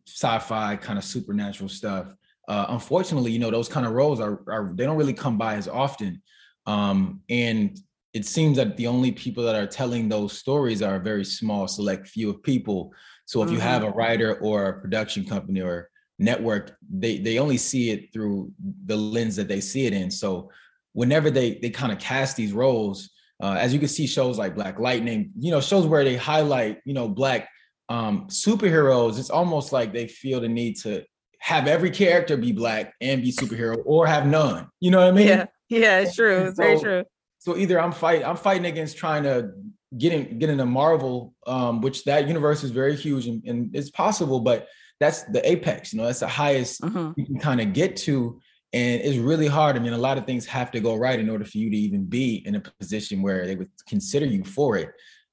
sci-fi 0.07 0.75
kind 0.77 0.97
of 0.97 1.05
supernatural 1.05 1.69
stuff. 1.69 2.07
Uh, 2.47 2.65
unfortunately, 2.69 3.31
you 3.31 3.39
know, 3.39 3.51
those 3.51 3.67
kind 3.67 3.85
of 3.85 3.91
roles 3.91 4.19
are, 4.19 4.41
are 4.47 4.71
they 4.73 4.85
don't 4.85 4.97
really 4.97 5.13
come 5.13 5.37
by 5.37 5.55
as 5.55 5.67
often. 5.67 6.21
Um, 6.65 7.21
and 7.29 7.77
it 8.13 8.25
seems 8.25 8.57
that 8.57 8.77
the 8.77 8.87
only 8.87 9.11
people 9.11 9.43
that 9.43 9.55
are 9.55 9.67
telling 9.67 10.07
those 10.07 10.37
stories 10.37 10.81
are 10.81 10.95
a 10.95 10.99
very 10.99 11.25
small 11.25 11.67
select 11.67 12.07
few 12.07 12.29
of 12.29 12.41
people. 12.41 12.93
So 13.25 13.41
if 13.41 13.47
mm-hmm. 13.47 13.55
you 13.55 13.61
have 13.61 13.83
a 13.83 13.91
writer 13.91 14.39
or 14.39 14.67
a 14.67 14.81
production 14.81 15.25
company 15.25 15.61
or 15.61 15.89
network, 16.17 16.77
they 16.89 17.19
they 17.19 17.37
only 17.37 17.57
see 17.57 17.91
it 17.91 18.13
through 18.13 18.51
the 18.85 18.95
lens 18.95 19.35
that 19.35 19.47
they 19.47 19.61
see 19.61 19.85
it 19.85 19.93
in. 19.93 20.09
So 20.09 20.49
whenever 20.93 21.29
they 21.29 21.59
they 21.61 21.69
kind 21.69 21.91
of 21.91 21.99
cast 21.99 22.37
these 22.37 22.53
roles, 22.53 23.09
uh, 23.43 23.57
as 23.59 23.73
you 23.73 23.79
can 23.79 23.89
see, 23.89 24.07
shows 24.07 24.37
like 24.37 24.55
Black 24.55 24.79
Lightning, 24.79 25.31
you 25.37 25.51
know, 25.51 25.61
shows 25.61 25.85
where 25.85 26.03
they 26.03 26.15
highlight, 26.15 26.79
you 26.85 26.93
know, 26.93 27.07
black 27.07 27.49
um, 27.89 28.27
superheroes, 28.27 29.17
it's 29.19 29.29
almost 29.29 29.71
like 29.71 29.93
they 29.93 30.07
feel 30.07 30.41
the 30.41 30.49
need 30.49 30.77
to 30.81 31.03
have 31.39 31.67
every 31.67 31.91
character 31.91 32.35
be 32.35 32.51
black 32.51 32.93
and 32.99 33.21
be 33.21 33.31
superhero 33.31 33.77
or 33.85 34.07
have 34.07 34.25
none. 34.25 34.67
You 34.79 34.91
know 34.91 34.99
what 34.99 35.07
I 35.07 35.11
mean? 35.11 35.27
Yeah, 35.27 35.45
yeah, 35.69 35.99
it's 35.99 36.15
true. 36.15 36.47
It's 36.47 36.57
so, 36.57 36.63
very 36.63 36.79
true. 36.79 37.03
So 37.39 37.57
either 37.57 37.79
I'm 37.79 37.91
fight, 37.91 38.23
I'm 38.23 38.35
fighting 38.35 38.65
against 38.65 38.97
trying 38.97 39.23
to 39.23 39.51
get 39.97 40.11
in 40.11 40.39
get 40.39 40.49
into 40.49 40.65
Marvel, 40.65 41.33
um, 41.45 41.81
which 41.81 42.03
that 42.05 42.27
universe 42.27 42.63
is 42.63 42.71
very 42.71 42.95
huge 42.95 43.27
and, 43.27 43.41
and 43.45 43.75
it's 43.75 43.89
possible, 43.89 44.41
but 44.41 44.67
that's 44.99 45.23
the 45.25 45.47
apex, 45.49 45.93
you 45.93 45.99
know, 45.99 46.05
that's 46.05 46.19
the 46.19 46.27
highest 46.27 46.81
Mhm. 46.81 47.13
you 47.15 47.25
can 47.25 47.39
kind 47.39 47.61
of 47.61 47.71
get 47.73 47.95
to. 47.97 48.39
And 48.73 49.01
it's 49.01 49.17
really 49.17 49.47
hard. 49.47 49.77
I 49.77 49.79
mean, 49.79 49.93
a 49.93 49.97
lot 49.97 50.17
of 50.17 50.25
things 50.25 50.45
have 50.47 50.71
to 50.71 50.81
go 50.81 50.95
right 50.95 51.19
in 51.19 51.29
order 51.29 51.45
for 51.45 51.57
you 51.57 51.69
to 51.69 51.77
even 51.77 52.03
be 52.03 52.43
in 52.45 52.55
a 52.55 52.63
position 52.79 53.21
where 53.21 53.45
they 53.45 53.55
would 53.55 53.69
consider 53.87 54.25
you 54.25 54.43
for 54.43 54.75
it. 54.75 54.89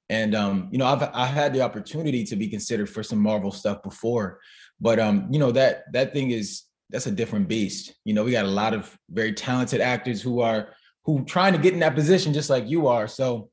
And 0.09 0.35
um, 0.35 0.69
you 0.71 0.77
know, 0.77 0.85
I've 0.85 1.03
I 1.13 1.25
had 1.25 1.53
the 1.53 1.61
opportunity 1.61 2.23
to 2.25 2.35
be 2.35 2.47
considered 2.47 2.89
for 2.89 3.01
some 3.03 3.19
Marvel 3.19 3.51
stuff 3.51 3.81
before, 3.81 4.39
but 4.79 4.99
um, 4.99 5.27
you 5.31 5.39
know, 5.39 5.51
that 5.51 5.91
that 5.93 6.13
thing 6.13 6.31
is 6.31 6.63
that's 6.89 7.07
a 7.07 7.11
different 7.11 7.47
beast. 7.47 7.95
You 8.05 8.13
know, 8.13 8.23
we 8.23 8.31
got 8.31 8.45
a 8.45 8.49
lot 8.49 8.73
of 8.73 8.95
very 9.09 9.33
talented 9.33 9.81
actors 9.81 10.21
who 10.21 10.41
are 10.41 10.69
who 11.05 11.23
trying 11.25 11.53
to 11.53 11.59
get 11.59 11.73
in 11.73 11.79
that 11.79 11.95
position 11.95 12.33
just 12.33 12.49
like 12.49 12.67
you 12.67 12.87
are. 12.87 13.07
So, 13.07 13.49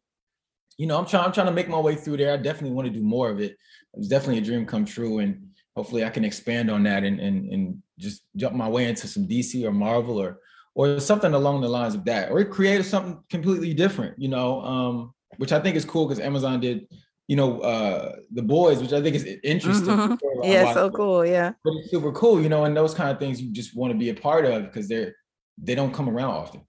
you 0.76 0.86
know, 0.86 0.98
I'm 0.98 1.06
trying 1.06 1.24
I'm 1.24 1.32
trying 1.32 1.46
to 1.46 1.52
make 1.52 1.68
my 1.68 1.80
way 1.80 1.94
through 1.94 2.18
there. 2.18 2.32
I 2.32 2.36
definitely 2.36 2.72
want 2.72 2.88
to 2.88 2.94
do 2.94 3.02
more 3.02 3.30
of 3.30 3.40
it. 3.40 3.52
It 3.52 3.98
was 3.98 4.08
definitely 4.08 4.38
a 4.38 4.44
dream 4.44 4.66
come 4.66 4.84
true 4.84 5.20
and 5.20 5.48
hopefully 5.76 6.04
I 6.04 6.10
can 6.10 6.24
expand 6.24 6.70
on 6.70 6.82
that 6.84 7.04
and 7.04 7.20
and 7.20 7.50
and 7.52 7.82
just 7.98 8.22
jump 8.36 8.54
my 8.54 8.68
way 8.68 8.88
into 8.88 9.06
some 9.06 9.26
DC 9.26 9.64
or 9.64 9.72
Marvel 9.72 10.20
or 10.20 10.38
or 10.74 11.00
something 11.00 11.34
along 11.34 11.60
the 11.60 11.68
lines 11.68 11.94
of 11.94 12.04
that 12.06 12.30
or 12.30 12.44
create 12.44 12.84
something 12.84 13.22
completely 13.30 13.74
different, 13.74 14.18
you 14.18 14.28
know, 14.28 14.60
um 14.62 15.14
which 15.38 15.52
I 15.52 15.60
think 15.60 15.76
is 15.76 15.84
cool 15.84 16.06
because 16.06 16.20
Amazon 16.20 16.60
did, 16.60 16.86
you 17.28 17.36
know, 17.36 17.60
uh 17.60 18.16
the 18.32 18.42
boys, 18.42 18.80
which 18.80 18.92
I 18.92 19.00
think 19.02 19.16
is 19.16 19.24
interesting. 19.42 19.86
Mhm. 19.96 20.18
Yeah, 20.42 20.72
so 20.74 20.90
cool. 20.90 21.24
Yeah. 21.24 21.52
but 21.64 21.74
it's 21.74 21.90
super 21.90 22.12
cool, 22.12 22.40
you 22.42 22.48
know, 22.48 22.64
and 22.64 22.76
those 22.76 22.94
kind 22.94 23.10
of 23.10 23.18
things 23.18 23.40
you 23.40 23.50
just 23.52 23.76
want 23.76 23.92
to 23.92 23.98
be 23.98 24.08
a 24.10 24.14
part 24.14 24.44
of 24.44 24.64
because 24.64 24.88
they're 24.88 25.14
they 25.62 25.74
don't 25.74 25.92
come 25.94 26.08
around 26.08 26.30
often. 26.30 26.62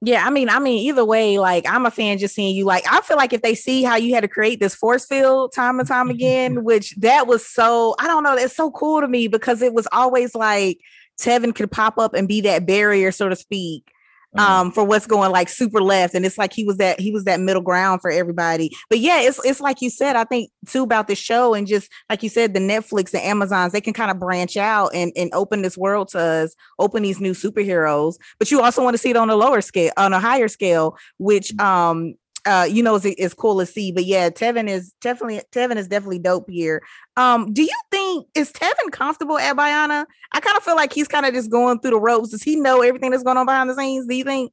Yeah, 0.00 0.26
I 0.26 0.30
mean, 0.30 0.50
I 0.50 0.58
mean, 0.58 0.86
either 0.86 1.04
way, 1.04 1.38
like 1.38 1.64
I'm 1.68 1.86
a 1.86 1.90
fan 1.90 2.18
just 2.18 2.34
seeing 2.34 2.54
you. 2.54 2.64
Like, 2.66 2.84
I 2.90 3.00
feel 3.00 3.16
like 3.16 3.32
if 3.32 3.40
they 3.40 3.54
see 3.54 3.82
how 3.82 3.96
you 3.96 4.14
had 4.14 4.20
to 4.20 4.28
create 4.28 4.60
this 4.60 4.74
force 4.74 5.06
field 5.06 5.52
time 5.54 5.78
and 5.78 5.88
time 5.88 6.10
again, 6.10 6.62
which 6.64 6.94
that 6.96 7.26
was 7.26 7.46
so, 7.46 7.94
I 7.98 8.06
don't 8.06 8.22
know, 8.22 8.36
that's 8.36 8.54
so 8.54 8.70
cool 8.70 9.00
to 9.00 9.08
me 9.08 9.28
because 9.28 9.62
it 9.62 9.72
was 9.72 9.88
always 9.92 10.34
like 10.34 10.78
Tevin 11.18 11.54
could 11.54 11.70
pop 11.70 11.96
up 11.98 12.12
and 12.12 12.28
be 12.28 12.42
that 12.42 12.66
barrier, 12.66 13.12
so 13.12 13.30
to 13.30 13.36
speak, 13.36 13.90
Um, 14.36 14.54
um, 14.54 14.72
for 14.72 14.84
what's 14.84 15.06
going 15.06 15.30
like 15.30 15.48
super 15.48 15.80
left. 15.80 16.14
And 16.14 16.26
it's 16.26 16.38
like 16.38 16.52
he 16.52 16.64
was 16.64 16.78
that 16.78 16.98
he 16.98 17.10
was 17.12 17.24
that 17.24 17.40
middle 17.40 17.62
ground 17.62 18.00
for 18.00 18.10
everybody. 18.10 18.70
But 18.90 18.98
yeah, 18.98 19.20
it's 19.20 19.44
it's 19.44 19.60
like 19.60 19.80
you 19.80 19.90
said, 19.90 20.16
I 20.16 20.24
think 20.24 20.50
too 20.68 20.82
about 20.82 21.08
the 21.08 21.14
show 21.14 21.54
and 21.54 21.66
just 21.66 21.90
like 22.10 22.22
you 22.22 22.28
said, 22.28 22.54
the 22.54 22.60
Netflix, 22.60 23.10
the 23.10 23.24
Amazons, 23.24 23.72
they 23.72 23.80
can 23.80 23.92
kind 23.92 24.10
of 24.10 24.18
branch 24.18 24.56
out 24.56 24.90
and, 24.94 25.12
and 25.16 25.32
open 25.34 25.62
this 25.62 25.78
world 25.78 26.08
to 26.08 26.18
us, 26.18 26.54
open 26.78 27.02
these 27.02 27.20
new 27.20 27.32
superheroes. 27.32 28.16
But 28.38 28.50
you 28.50 28.60
also 28.60 28.82
want 28.82 28.94
to 28.94 28.98
see 28.98 29.10
it 29.10 29.16
on 29.16 29.30
a 29.30 29.36
lower 29.36 29.60
scale, 29.60 29.92
on 29.96 30.12
a 30.12 30.20
higher 30.20 30.48
scale, 30.48 30.96
which 31.18 31.56
um 31.60 32.14
uh 32.46 32.66
you 32.68 32.82
know 32.82 32.96
is, 32.96 33.04
is 33.06 33.34
cool 33.34 33.60
to 33.60 33.66
see. 33.66 33.92
But 33.92 34.04
yeah, 34.04 34.30
Tevin 34.30 34.68
is 34.68 34.94
definitely 35.00 35.42
Tevin 35.52 35.76
is 35.76 35.88
definitely 35.88 36.18
dope 36.18 36.50
here. 36.50 36.82
Um, 37.16 37.52
do 37.52 37.62
you 37.62 37.76
think 38.14 38.28
is 38.34 38.52
Tevin 38.52 38.90
comfortable 38.92 39.38
at 39.38 39.56
Biona? 39.56 40.06
I 40.32 40.40
kind 40.40 40.56
of 40.56 40.62
feel 40.62 40.76
like 40.76 40.92
he's 40.92 41.08
kind 41.08 41.26
of 41.26 41.34
just 41.34 41.50
going 41.50 41.80
through 41.80 41.92
the 41.92 42.00
ropes. 42.00 42.30
Does 42.30 42.42
he 42.42 42.56
know 42.56 42.82
everything 42.82 43.10
that's 43.10 43.22
going 43.22 43.36
on 43.36 43.46
behind 43.46 43.70
the 43.70 43.74
scenes? 43.74 44.06
Do 44.06 44.14
you 44.14 44.24
think? 44.24 44.52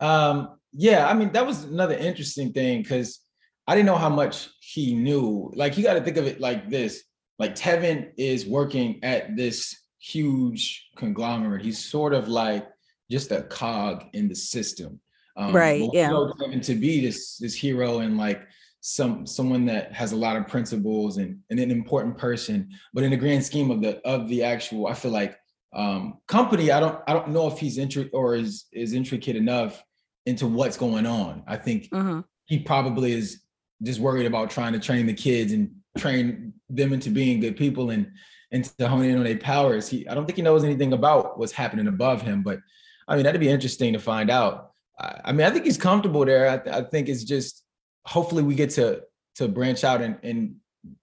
Um, 0.00 0.58
yeah, 0.72 1.08
I 1.08 1.14
mean, 1.14 1.32
that 1.32 1.46
was 1.46 1.64
another 1.64 1.94
interesting 1.94 2.52
thing 2.52 2.82
because 2.82 3.20
I 3.66 3.74
didn't 3.74 3.86
know 3.86 3.96
how 3.96 4.08
much 4.08 4.48
he 4.60 4.94
knew. 4.94 5.52
Like, 5.54 5.76
you 5.76 5.84
got 5.84 5.94
to 5.94 6.00
think 6.00 6.16
of 6.16 6.26
it 6.26 6.40
like 6.40 6.70
this: 6.70 7.04
like 7.38 7.54
Tevin 7.54 8.10
is 8.16 8.46
working 8.46 9.00
at 9.02 9.36
this 9.36 9.76
huge 9.98 10.88
conglomerate. 10.96 11.62
He's 11.62 11.84
sort 11.84 12.14
of 12.14 12.28
like 12.28 12.66
just 13.10 13.32
a 13.32 13.42
cog 13.42 14.04
in 14.12 14.28
the 14.28 14.34
system. 14.34 15.00
Um, 15.36 15.54
Right, 15.54 15.88
yeah. 15.92 16.10
Tevin 16.10 16.64
to 16.66 16.74
be 16.74 17.00
this 17.00 17.36
this 17.38 17.54
hero 17.54 18.00
and 18.00 18.16
like 18.16 18.42
some 18.80 19.26
someone 19.26 19.66
that 19.66 19.92
has 19.92 20.12
a 20.12 20.16
lot 20.16 20.36
of 20.36 20.46
principles 20.48 21.18
and, 21.18 21.38
and 21.50 21.60
an 21.60 21.70
important 21.70 22.16
person. 22.16 22.70
But 22.94 23.04
in 23.04 23.10
the 23.10 23.16
grand 23.16 23.44
scheme 23.44 23.70
of 23.70 23.80
the 23.82 23.98
of 24.06 24.28
the 24.28 24.42
actual, 24.42 24.86
I 24.86 24.94
feel 24.94 25.10
like 25.10 25.36
um 25.74 26.18
company, 26.26 26.70
I 26.72 26.80
don't 26.80 26.98
I 27.06 27.12
don't 27.12 27.28
know 27.28 27.46
if 27.46 27.58
he's 27.58 27.78
intri- 27.78 28.10
or 28.12 28.34
is 28.34 28.66
is 28.72 28.92
intricate 28.94 29.36
enough 29.36 29.82
into 30.26 30.46
what's 30.46 30.76
going 30.76 31.06
on. 31.06 31.42
I 31.46 31.56
think 31.56 31.90
Mhm. 31.90 32.24
he 32.46 32.58
probably 32.60 33.12
is 33.12 33.42
just 33.82 34.00
worried 34.00 34.26
about 34.26 34.50
trying 34.50 34.72
to 34.72 34.78
train 34.78 35.06
the 35.06 35.14
kids 35.14 35.52
and 35.52 35.70
train 35.98 36.52
them 36.68 36.92
into 36.92 37.10
being 37.10 37.40
good 37.40 37.56
people 37.56 37.90
and 37.90 38.10
and 38.52 38.64
to 38.78 38.88
hone 38.88 39.04
in 39.04 39.16
on 39.18 39.24
their 39.24 39.36
powers. 39.38 39.88
He 39.88 40.08
I 40.08 40.14
don't 40.14 40.24
think 40.26 40.36
he 40.36 40.42
knows 40.42 40.64
anything 40.64 40.92
about 40.92 41.38
what's 41.38 41.52
happening 41.52 41.86
above 41.86 42.22
him, 42.22 42.42
but 42.42 42.60
I 43.06 43.14
mean 43.14 43.24
that'd 43.24 43.40
be 43.40 43.48
interesting 43.50 43.92
to 43.92 43.98
find 43.98 44.30
out. 44.30 44.72
I, 44.98 45.20
I 45.26 45.32
mean 45.32 45.46
I 45.46 45.50
think 45.50 45.66
he's 45.66 45.78
comfortable 45.78 46.24
there. 46.24 46.48
I, 46.48 46.56
th- 46.58 46.74
I 46.74 46.82
think 46.82 47.08
it's 47.10 47.24
just 47.24 47.59
hopefully 48.04 48.42
we 48.42 48.54
get 48.54 48.70
to 48.70 49.02
to 49.36 49.48
branch 49.48 49.84
out 49.84 50.02
and, 50.02 50.18
and 50.22 50.56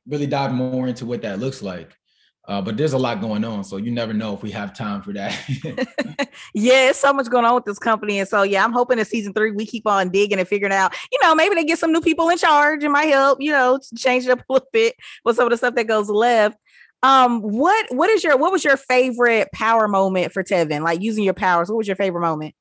really 0.07 0.27
dive 0.27 0.53
more 0.53 0.87
into 0.87 1.05
what 1.05 1.21
that 1.21 1.39
looks 1.39 1.61
like. 1.61 1.95
Uh, 2.47 2.61
but 2.61 2.77
there's 2.77 2.93
a 2.93 2.97
lot 2.97 3.19
going 3.19 3.43
on, 3.43 3.61
so 3.61 3.75
you 3.75 3.91
never 3.91 4.13
know 4.13 4.33
if 4.33 4.41
we 4.41 4.49
have 4.51 4.73
time 4.73 5.01
for 5.01 5.11
that. 5.11 5.37
yeah, 6.53 6.89
it's 6.89 6.99
so 6.99 7.11
much 7.11 7.29
going 7.29 7.43
on 7.43 7.53
with 7.55 7.65
this 7.65 7.77
company. 7.77 8.19
And 8.19 8.29
so 8.29 8.43
yeah, 8.43 8.63
I'm 8.63 8.71
hoping 8.71 8.99
in 8.99 9.05
season 9.05 9.33
three 9.33 9.51
we 9.51 9.65
keep 9.65 9.85
on 9.85 10.09
digging 10.09 10.39
and 10.39 10.47
figuring 10.47 10.71
out, 10.71 10.95
you 11.11 11.19
know, 11.21 11.35
maybe 11.35 11.55
they 11.55 11.65
get 11.65 11.77
some 11.77 11.91
new 11.91 11.99
people 11.99 12.29
in 12.29 12.37
charge. 12.37 12.85
It 12.85 12.89
might 12.89 13.09
help, 13.09 13.41
you 13.41 13.51
know, 13.51 13.79
change 13.97 14.25
it 14.25 14.31
up 14.31 14.39
a 14.39 14.53
little 14.53 14.69
bit 14.71 14.95
with 15.25 15.35
some 15.35 15.45
of 15.45 15.51
the 15.51 15.57
stuff 15.57 15.75
that 15.75 15.87
goes 15.87 16.09
left. 16.09 16.57
Um, 17.03 17.41
what 17.41 17.85
what 17.89 18.09
is 18.09 18.23
your 18.23 18.37
what 18.37 18.53
was 18.53 18.63
your 18.63 18.77
favorite 18.77 19.49
power 19.53 19.89
moment 19.89 20.31
for 20.31 20.41
Tevin? 20.41 20.83
Like 20.83 21.01
using 21.01 21.25
your 21.25 21.33
powers, 21.33 21.69
what 21.69 21.77
was 21.77 21.87
your 21.87 21.97
favorite 21.97 22.21
moment? 22.21 22.55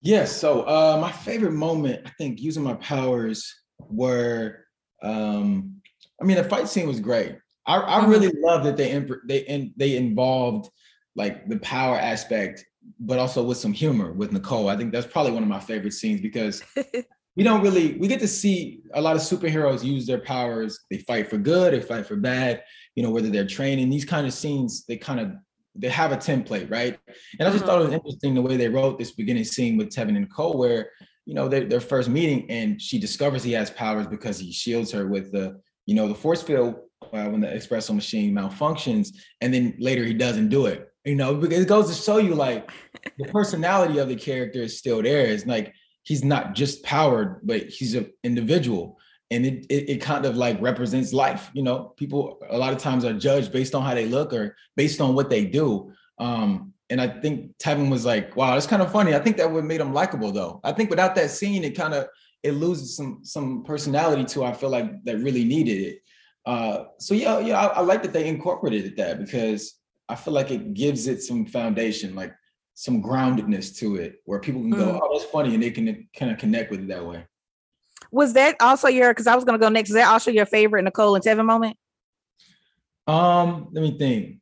Yes. 0.00 0.34
So 0.36 0.62
uh, 0.62 0.98
my 1.00 1.10
favorite 1.10 1.52
moment, 1.52 2.02
I 2.06 2.10
think, 2.10 2.40
using 2.40 2.62
my 2.62 2.74
powers 2.74 3.52
were, 3.78 4.64
um, 5.02 5.80
I 6.20 6.24
mean, 6.24 6.36
the 6.36 6.44
fight 6.44 6.68
scene 6.68 6.86
was 6.86 7.00
great. 7.00 7.36
I, 7.66 7.76
I 7.78 8.00
Mhm. 8.00 8.08
really 8.08 8.32
love 8.40 8.64
that 8.64 8.76
they 8.76 8.90
imp- 8.92 9.26
they 9.26 9.38
in, 9.40 9.72
they 9.76 9.96
involved 9.96 10.70
like 11.16 11.48
the 11.48 11.58
power 11.58 11.96
aspect, 11.96 12.64
but 13.00 13.18
also 13.18 13.42
with 13.42 13.58
some 13.58 13.72
humor 13.72 14.12
with 14.12 14.32
Nicole. 14.32 14.68
I 14.68 14.76
think 14.76 14.92
that's 14.92 15.06
probably 15.06 15.32
one 15.32 15.42
of 15.42 15.48
my 15.48 15.60
favorite 15.60 15.92
scenes 15.92 16.20
because 16.20 16.62
we 17.36 17.42
don't 17.42 17.62
really 17.62 17.94
we 17.98 18.08
get 18.08 18.20
to 18.20 18.28
see 18.28 18.80
a 18.94 19.00
lot 19.00 19.16
of 19.16 19.22
superheroes 19.22 19.84
use 19.84 20.06
their 20.06 20.20
powers. 20.20 20.78
They 20.90 20.98
fight 20.98 21.28
for 21.28 21.38
good, 21.38 21.74
they 21.74 21.80
fight 21.80 22.06
for 22.06 22.16
bad. 22.16 22.62
You 22.94 23.02
know, 23.02 23.10
whether 23.10 23.28
they're 23.30 23.46
training 23.46 23.90
these 23.90 24.04
kind 24.04 24.26
of 24.26 24.32
scenes, 24.32 24.84
they 24.86 24.96
kind 24.96 25.20
of 25.20 25.32
they 25.78 25.88
have 25.88 26.12
a 26.12 26.16
template, 26.16 26.70
right? 26.70 26.98
And 27.38 27.48
I 27.48 27.52
just 27.52 27.64
thought 27.64 27.80
it 27.80 27.84
was 27.84 27.94
interesting 27.94 28.34
the 28.34 28.42
way 28.42 28.56
they 28.56 28.68
wrote 28.68 28.98
this 28.98 29.12
beginning 29.12 29.44
scene 29.44 29.76
with 29.76 29.90
Tevin 29.90 30.16
and 30.16 30.32
Cole, 30.32 30.58
where 30.58 30.90
you 31.24 31.34
know 31.34 31.48
their 31.48 31.64
their 31.64 31.80
first 31.80 32.08
meeting, 32.08 32.50
and 32.50 32.80
she 32.80 32.98
discovers 32.98 33.42
he 33.42 33.52
has 33.52 33.70
powers 33.70 34.06
because 34.06 34.38
he 34.38 34.52
shields 34.52 34.90
her 34.92 35.06
with 35.06 35.32
the 35.32 35.60
you 35.86 35.94
know 35.94 36.08
the 36.08 36.14
force 36.14 36.42
field 36.42 36.76
uh, 37.12 37.28
when 37.28 37.40
the 37.40 37.48
espresso 37.48 37.94
machine 37.94 38.34
malfunctions, 38.34 39.14
and 39.40 39.52
then 39.52 39.74
later 39.78 40.04
he 40.04 40.14
doesn't 40.14 40.48
do 40.48 40.66
it. 40.66 40.88
You 41.04 41.14
know, 41.14 41.34
because 41.34 41.60
it 41.60 41.68
goes 41.68 41.88
to 41.88 41.94
show 41.94 42.18
you 42.18 42.34
like 42.34 42.70
the 43.18 43.24
personality 43.32 43.98
of 43.98 44.08
the 44.08 44.16
character 44.16 44.62
is 44.62 44.78
still 44.78 45.02
there. 45.02 45.26
It's 45.26 45.46
like 45.46 45.74
he's 46.02 46.24
not 46.24 46.54
just 46.54 46.82
powered, 46.82 47.40
but 47.46 47.68
he's 47.68 47.94
an 47.94 48.12
individual. 48.24 48.98
And 49.30 49.44
it, 49.44 49.66
it 49.68 49.90
it 49.90 50.00
kind 50.00 50.24
of 50.24 50.36
like 50.36 50.60
represents 50.60 51.12
life. 51.12 51.50
You 51.52 51.62
know, 51.62 51.92
people 51.96 52.38
a 52.48 52.56
lot 52.56 52.72
of 52.72 52.78
times 52.78 53.04
are 53.04 53.12
judged 53.12 53.52
based 53.52 53.74
on 53.74 53.82
how 53.82 53.94
they 53.94 54.06
look 54.06 54.32
or 54.32 54.56
based 54.76 55.00
on 55.00 55.14
what 55.14 55.28
they 55.28 55.44
do. 55.44 55.92
Um, 56.18 56.72
and 56.90 57.00
I 57.00 57.08
think 57.20 57.58
Tevin 57.58 57.90
was 57.90 58.06
like, 58.06 58.34
wow, 58.36 58.54
that's 58.54 58.66
kind 58.66 58.80
of 58.80 58.90
funny. 58.90 59.14
I 59.14 59.18
think 59.18 59.36
that 59.36 59.50
would 59.52 59.64
made 59.64 59.80
him 59.82 59.92
likable 59.92 60.32
though. 60.32 60.60
I 60.64 60.72
think 60.72 60.88
without 60.88 61.14
that 61.16 61.30
scene, 61.30 61.62
it 61.62 61.76
kind 61.76 61.92
of 61.92 62.06
it 62.42 62.52
loses 62.52 62.96
some 62.96 63.20
some 63.22 63.62
personality 63.64 64.24
to 64.24 64.44
I 64.44 64.52
feel 64.54 64.70
like 64.70 65.04
that 65.04 65.18
really 65.18 65.44
needed 65.44 65.78
it. 65.88 65.98
Uh, 66.46 66.84
so 66.98 67.12
yeah, 67.14 67.38
yeah, 67.40 67.60
I, 67.60 67.66
I 67.66 67.80
like 67.80 68.02
that 68.04 68.14
they 68.14 68.26
incorporated 68.26 68.96
that 68.96 69.18
because 69.18 69.74
I 70.08 70.14
feel 70.14 70.32
like 70.32 70.50
it 70.50 70.72
gives 70.72 71.06
it 71.06 71.22
some 71.22 71.44
foundation, 71.44 72.14
like 72.14 72.32
some 72.72 73.02
groundedness 73.02 73.76
to 73.80 73.96
it, 73.96 74.22
where 74.24 74.40
people 74.40 74.62
can 74.62 74.70
go, 74.70 74.86
Mhm. 74.94 75.00
oh, 75.02 75.08
that's 75.12 75.30
funny, 75.30 75.52
and 75.52 75.62
they 75.62 75.70
can 75.70 76.08
kind 76.16 76.32
of 76.32 76.38
connect 76.38 76.70
with 76.70 76.80
it 76.80 76.88
that 76.88 77.04
way. 77.04 77.26
Was 78.10 78.32
that 78.34 78.56
also 78.60 78.88
your 78.88 79.10
because 79.10 79.26
I 79.26 79.34
was 79.34 79.44
gonna 79.44 79.58
go 79.58 79.68
next? 79.68 79.90
Is 79.90 79.94
that 79.94 80.08
also 80.08 80.30
your 80.30 80.46
favorite 80.46 80.82
Nicole 80.82 81.14
and 81.14 81.24
Tevin 81.24 81.44
moment? 81.44 81.76
Um, 83.06 83.68
let 83.72 83.82
me 83.82 83.98
think. 83.98 84.38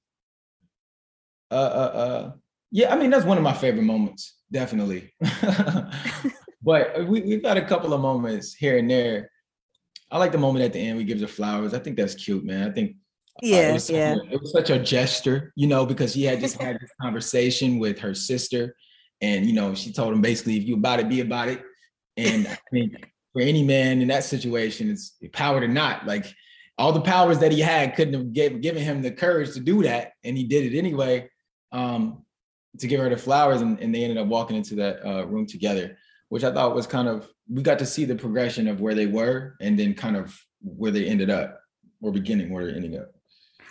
Uh, 1.51 1.55
uh, 1.55 1.59
uh, 1.59 2.33
yeah, 2.71 2.93
I 2.93 2.99
mean 2.99 3.11
that's 3.11 3.25
one 3.25 3.39
of 3.39 3.45
my 3.45 3.53
favorite 3.53 3.83
moments, 3.85 4.37
definitely. 4.51 5.13
but 6.63 7.07
we, 7.07 7.21
we've 7.23 7.45
had 7.45 7.57
a 7.57 7.67
couple 7.67 7.95
of 7.95 8.01
moments 8.01 8.55
here 8.55 8.79
and 8.79 8.91
there. 8.91 9.31
I 10.11 10.19
like 10.19 10.33
the 10.33 10.39
moment 10.39 10.65
at 10.65 10.73
the 10.73 10.81
end 10.81 10.99
we 10.99 11.05
gives 11.05 11.21
her 11.23 11.29
flowers. 11.29 11.75
I 11.75 11.79
think 11.79 11.97
that's 11.97 12.15
cute, 12.15 12.45
man. 12.45 12.69
I 12.69 12.73
think 12.73 12.97
uh, 13.43 13.47
it 13.47 13.51
Yeah, 13.51 13.73
was 13.73 13.85
such 13.85 13.95
yeah. 13.95 14.17
it 14.31 14.41
was 14.41 14.53
such 14.53 14.71
a 14.71 14.79
gesture, 14.79 15.53
you 15.57 15.67
know, 15.67 15.87
because 15.87 16.15
he 16.15 16.25
had 16.25 16.41
just 16.41 16.61
had 16.61 16.79
this 16.81 16.91
conversation 17.01 17.79
with 17.79 17.99
her 18.01 18.15
sister, 18.15 18.75
and 19.21 19.47
you 19.47 19.53
know, 19.53 19.75
she 19.75 19.93
told 19.93 20.13
him 20.13 20.21
basically, 20.21 20.57
if 20.57 20.65
you 20.65 20.75
about 20.77 21.01
it, 21.01 21.09
be 21.09 21.21
about 21.21 21.49
it. 21.49 21.63
And 22.17 22.47
I 22.49 22.59
think 22.73 23.13
for 23.37 23.43
any 23.43 23.63
man 23.63 24.01
in 24.01 24.09
that 24.09 24.25
situation, 24.25 24.89
it's 24.89 25.13
power 25.35 25.61
or 25.61 25.69
not. 25.69 26.07
Like 26.07 26.25
all 26.79 26.91
the 26.91 27.03
powers 27.03 27.39
that 27.41 27.53
he 27.53 27.61
had 27.61 27.95
couldn't 27.95 28.15
have 28.15 28.33
gave, 28.33 28.63
given 28.63 28.83
him 28.83 29.03
the 29.03 29.11
courage 29.11 29.53
to 29.53 29.61
do 29.61 29.83
that, 29.83 30.13
and 30.25 30.39
he 30.39 30.45
did 30.45 30.73
it 30.73 30.79
anyway. 30.79 31.29
Um, 31.71 32.25
to 32.79 32.87
give 32.87 32.99
her 32.99 33.11
the 33.11 33.17
flowers, 33.19 33.61
and, 33.61 33.79
and 33.79 33.95
they 33.95 34.05
ended 34.05 34.17
up 34.17 34.27
walking 34.27 34.57
into 34.57 34.75
that 34.77 35.07
uh, 35.07 35.27
room 35.27 35.47
together, 35.47 35.99
which 36.31 36.45
I 36.45 36.53
thought 36.53 36.75
was 36.75 36.87
kind 36.87 37.09
of 37.09 37.29
we 37.47 37.63
got 37.63 37.79
to 37.81 37.87
see 37.87 38.07
the 38.07 38.15
progression 38.15 38.69
of 38.69 38.81
where 38.81 38.95
they 38.95 39.07
were, 39.07 39.57
and 39.61 39.79
then 39.79 39.93
kind 39.93 40.17
of 40.17 40.35
where 40.63 40.91
they 40.91 41.05
ended 41.05 41.29
up, 41.29 41.61
or 42.01 42.13
beginning 42.13 42.49
where 42.49 42.65
they're 42.65 42.75
ending 42.75 42.97
up. 42.97 43.13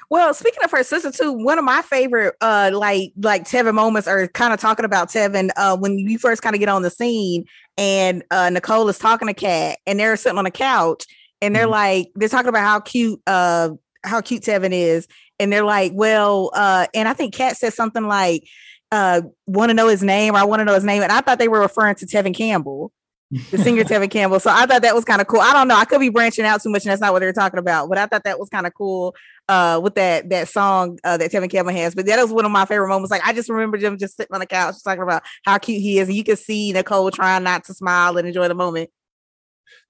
Well, 0.09 0.33
speaking 0.33 0.63
of 0.63 0.71
her 0.71 0.83
sister 0.83 1.11
too, 1.11 1.31
one 1.31 1.57
of 1.57 1.65
my 1.65 1.81
favorite 1.81 2.35
uh 2.41 2.71
like 2.73 3.13
like 3.17 3.43
Tevin 3.43 3.73
moments 3.73 4.07
are 4.07 4.27
kind 4.27 4.53
of 4.53 4.59
talking 4.59 4.85
about 4.85 5.09
Tevin 5.09 5.49
uh 5.57 5.77
when 5.77 5.97
you 5.97 6.17
first 6.19 6.41
kind 6.41 6.55
of 6.55 6.59
get 6.59 6.69
on 6.69 6.81
the 6.81 6.89
scene 6.89 7.45
and 7.77 8.23
uh 8.31 8.49
Nicole 8.49 8.87
is 8.89 8.99
talking 8.99 9.27
to 9.27 9.33
Kat 9.33 9.79
and 9.85 9.99
they're 9.99 10.15
sitting 10.15 10.37
on 10.37 10.45
a 10.45 10.51
couch 10.51 11.05
and 11.41 11.55
they're 11.55 11.63
mm-hmm. 11.63 11.71
like 11.71 12.11
they're 12.15 12.29
talking 12.29 12.49
about 12.49 12.63
how 12.63 12.79
cute 12.79 13.19
uh 13.27 13.69
how 14.03 14.21
cute 14.21 14.43
Tevin 14.43 14.71
is 14.71 15.07
and 15.39 15.51
they're 15.51 15.65
like, 15.65 15.91
well, 15.95 16.51
uh 16.53 16.87
and 16.93 17.07
I 17.07 17.13
think 17.13 17.33
Kat 17.33 17.57
said 17.57 17.73
something 17.73 18.07
like 18.07 18.47
uh 18.91 19.21
want 19.47 19.69
to 19.69 19.73
know 19.73 19.87
his 19.87 20.03
name 20.03 20.35
or 20.35 20.37
I 20.37 20.43
want 20.43 20.59
to 20.59 20.65
know 20.65 20.75
his 20.75 20.83
name 20.83 21.01
and 21.01 21.11
I 21.11 21.21
thought 21.21 21.39
they 21.39 21.47
were 21.47 21.61
referring 21.61 21.95
to 21.95 22.05
Tevin 22.05 22.35
Campbell 22.35 22.91
the 23.31 23.57
singer 23.57 23.83
Tevin 23.83 24.09
Campbell. 24.09 24.39
So 24.39 24.51
I 24.51 24.65
thought 24.65 24.81
that 24.83 24.95
was 24.95 25.03
kind 25.03 25.21
of 25.21 25.27
cool. 25.27 25.41
I 25.41 25.53
don't 25.53 25.67
know. 25.67 25.75
I 25.75 25.85
could 25.85 25.99
be 25.99 26.09
branching 26.09 26.45
out 26.45 26.61
too 26.61 26.69
much, 26.69 26.83
and 26.83 26.91
that's 26.91 27.01
not 27.01 27.11
what 27.11 27.19
they're 27.19 27.33
talking 27.33 27.59
about. 27.59 27.89
But 27.89 27.97
I 27.97 28.05
thought 28.05 28.23
that 28.23 28.39
was 28.39 28.49
kind 28.49 28.67
of 28.67 28.73
cool 28.73 29.15
uh, 29.49 29.79
with 29.83 29.95
that 29.95 30.29
that 30.29 30.47
song 30.47 30.99
uh, 31.03 31.17
that 31.17 31.31
Tevin 31.31 31.49
Campbell 31.49 31.73
has. 31.73 31.95
But 31.95 32.05
that 32.05 32.21
was 32.21 32.31
one 32.31 32.45
of 32.45 32.51
my 32.51 32.65
favorite 32.65 32.89
moments. 32.89 33.11
Like 33.11 33.25
I 33.25 33.33
just 33.33 33.49
remember 33.49 33.77
them 33.77 33.97
just 33.97 34.15
sitting 34.15 34.33
on 34.33 34.39
the 34.39 34.45
couch 34.45 34.75
talking 34.83 35.03
about 35.03 35.23
how 35.43 35.57
cute 35.57 35.81
he 35.81 35.99
is, 35.99 36.07
and 36.07 36.17
you 36.17 36.23
can 36.23 36.37
see 36.37 36.71
Nicole 36.71 37.11
trying 37.11 37.43
not 37.43 37.63
to 37.65 37.73
smile 37.73 38.17
and 38.17 38.27
enjoy 38.27 38.47
the 38.47 38.55
moment. 38.55 38.89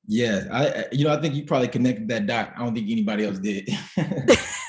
Yeah, 0.08 0.48
I 0.51 0.86
you 0.92 1.06
know 1.06 1.13
I 1.13 1.20
think 1.20 1.36
you 1.36 1.44
probably 1.44 1.68
connected 1.68 2.08
that 2.10 2.27
dot. 2.27 2.54
I 2.56 2.60
don't 2.60 2.74
think 2.74 2.89
anybody 2.89 3.25
else 3.25 3.39
did. 3.39 3.70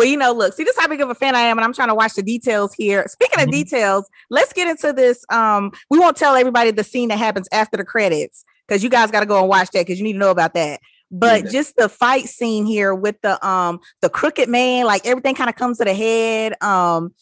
well, 0.00 0.08
you 0.08 0.16
know, 0.16 0.32
look, 0.32 0.54
see, 0.54 0.64
this 0.64 0.78
how 0.78 0.88
big 0.88 1.02
of 1.02 1.10
a 1.10 1.14
fan 1.14 1.34
I 1.34 1.40
am, 1.40 1.58
and 1.58 1.64
I'm 1.64 1.74
trying 1.74 1.88
to 1.88 1.94
watch 1.94 2.14
the 2.14 2.22
details 2.22 2.72
here. 2.72 3.04
Speaking 3.06 3.38
of 3.38 3.48
mm-hmm. 3.48 3.50
details, 3.50 4.08
let's 4.30 4.50
get 4.50 4.66
into 4.66 4.94
this. 4.94 5.26
Um, 5.28 5.72
we 5.90 5.98
won't 5.98 6.16
tell 6.16 6.36
everybody 6.36 6.70
the 6.70 6.82
scene 6.82 7.10
that 7.10 7.18
happens 7.18 7.50
after 7.52 7.76
the 7.76 7.84
credits 7.84 8.42
because 8.66 8.82
you 8.82 8.88
guys 8.88 9.10
got 9.10 9.20
to 9.20 9.26
go 9.26 9.38
and 9.38 9.46
watch 9.46 9.72
that 9.72 9.80
because 9.80 9.98
you 9.98 10.04
need 10.04 10.14
to 10.14 10.18
know 10.18 10.30
about 10.30 10.54
that. 10.54 10.80
But 11.10 11.44
yeah. 11.44 11.50
just 11.50 11.76
the 11.76 11.90
fight 11.90 12.30
scene 12.30 12.64
here 12.64 12.94
with 12.94 13.20
the 13.20 13.46
um 13.46 13.80
the 14.00 14.08
crooked 14.08 14.48
man, 14.48 14.86
like 14.86 15.04
everything 15.04 15.34
kind 15.34 15.50
of 15.50 15.56
comes 15.56 15.76
to 15.78 15.84
the 15.84 15.92
head. 15.92 16.54
Um, 16.62 17.12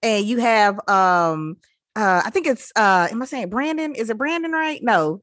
and 0.00 0.24
you 0.24 0.38
have 0.38 0.78
um 0.88 1.56
uh 1.96 2.22
I 2.24 2.30
think 2.30 2.46
it's 2.46 2.70
uh 2.76 3.08
am 3.10 3.20
I 3.20 3.24
saying 3.24 3.48
Brandon? 3.48 3.96
Is 3.96 4.10
it 4.10 4.16
Brandon 4.16 4.52
right? 4.52 4.80
No. 4.80 5.22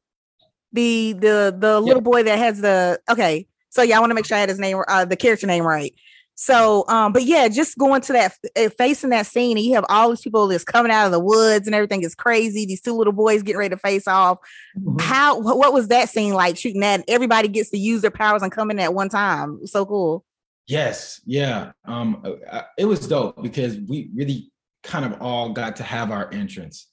The 0.74 1.14
the 1.14 1.56
the 1.58 1.80
little 1.80 2.02
boy 2.02 2.24
that 2.24 2.38
has 2.38 2.60
the 2.60 3.00
okay. 3.08 3.46
So 3.70 3.80
yeah, 3.80 3.96
I 3.96 4.00
want 4.00 4.10
to 4.10 4.14
make 4.14 4.26
sure 4.26 4.36
I 4.36 4.40
had 4.40 4.50
his 4.50 4.58
name 4.58 4.82
uh 4.86 5.06
the 5.06 5.16
character 5.16 5.46
name 5.46 5.64
right. 5.64 5.94
So, 6.38 6.84
um, 6.88 7.14
but 7.14 7.22
yeah, 7.22 7.48
just 7.48 7.78
going 7.78 8.02
to 8.02 8.12
that, 8.12 8.36
uh, 8.56 8.68
facing 8.68 9.08
that 9.08 9.26
scene, 9.26 9.56
and 9.56 9.64
you 9.64 9.74
have 9.74 9.86
all 9.88 10.10
these 10.10 10.20
people 10.20 10.46
that's 10.46 10.64
coming 10.64 10.92
out 10.92 11.06
of 11.06 11.12
the 11.12 11.18
woods, 11.18 11.66
and 11.66 11.74
everything 11.74 12.02
is 12.02 12.14
crazy. 12.14 12.66
These 12.66 12.82
two 12.82 12.92
little 12.92 13.14
boys 13.14 13.42
getting 13.42 13.58
ready 13.58 13.74
to 13.74 13.78
face 13.78 14.06
off. 14.06 14.38
Mm-hmm. 14.78 14.98
How? 15.00 15.40
What 15.40 15.72
was 15.72 15.88
that 15.88 16.10
scene 16.10 16.34
like? 16.34 16.58
Shooting 16.58 16.82
that, 16.82 17.04
everybody 17.08 17.48
gets 17.48 17.70
to 17.70 17.78
use 17.78 18.02
their 18.02 18.10
powers 18.10 18.42
and 18.42 18.52
come 18.52 18.70
in 18.70 18.78
at 18.78 18.92
one 18.92 19.08
time. 19.08 19.66
So 19.66 19.86
cool. 19.86 20.26
Yes, 20.66 21.22
yeah. 21.24 21.72
Um, 21.86 22.22
uh, 22.50 22.62
it 22.76 22.84
was 22.84 23.08
dope 23.08 23.42
because 23.42 23.78
we 23.78 24.10
really 24.14 24.52
kind 24.82 25.06
of 25.06 25.20
all 25.22 25.54
got 25.54 25.76
to 25.76 25.84
have 25.84 26.10
our 26.10 26.30
entrance, 26.34 26.88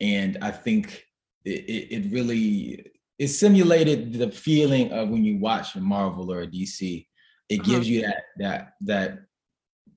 and 0.00 0.36
I 0.42 0.50
think 0.50 1.04
it, 1.44 1.50
it, 1.50 1.94
it 1.94 2.12
really 2.12 2.86
it 3.20 3.28
simulated 3.28 4.14
the 4.14 4.32
feeling 4.32 4.90
of 4.90 5.10
when 5.10 5.22
you 5.22 5.38
watch 5.38 5.76
a 5.76 5.80
Marvel 5.80 6.32
or 6.32 6.42
a 6.42 6.46
DC 6.48 7.06
it 7.50 7.60
uh-huh. 7.60 7.70
gives 7.70 7.88
you 7.88 8.02
that 8.02 8.22
that 8.38 8.72
that 8.82 9.18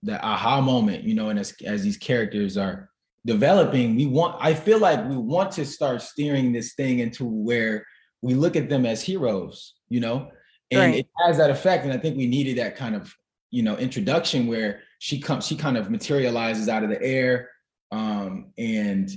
that 0.03 0.23
aha 0.23 0.59
moment, 0.59 1.03
you 1.03 1.13
know, 1.13 1.29
and 1.29 1.39
as 1.39 1.53
as 1.65 1.83
these 1.83 1.97
characters 1.97 2.57
are 2.57 2.89
developing, 3.25 3.95
we 3.95 4.05
want 4.05 4.35
I 4.41 4.53
feel 4.53 4.79
like 4.79 5.07
we 5.07 5.15
want 5.15 5.51
to 5.53 5.65
start 5.65 6.01
steering 6.01 6.51
this 6.51 6.73
thing 6.73 6.99
into 6.99 7.23
where 7.25 7.85
we 8.21 8.33
look 8.33 8.55
at 8.55 8.69
them 8.69 8.85
as 8.85 9.01
heroes, 9.01 9.75
you 9.87 10.01
know, 10.01 10.29
and 10.71 10.79
right. 10.79 10.95
it 10.95 11.07
has 11.25 11.37
that 11.37 11.49
effect. 11.49 11.85
And 11.85 11.93
I 11.93 11.97
think 11.97 12.17
we 12.17 12.27
needed 12.27 12.57
that 12.57 12.75
kind 12.75 12.95
of, 12.95 13.13
you 13.51 13.63
know, 13.63 13.77
introduction 13.77 14.47
where 14.47 14.81
she 14.99 15.19
comes, 15.19 15.45
she 15.45 15.55
kind 15.55 15.77
of 15.77 15.91
materializes 15.91 16.67
out 16.67 16.83
of 16.83 16.89
the 16.89 17.01
air. 17.01 17.49
Um, 17.91 18.53
and 18.57 19.11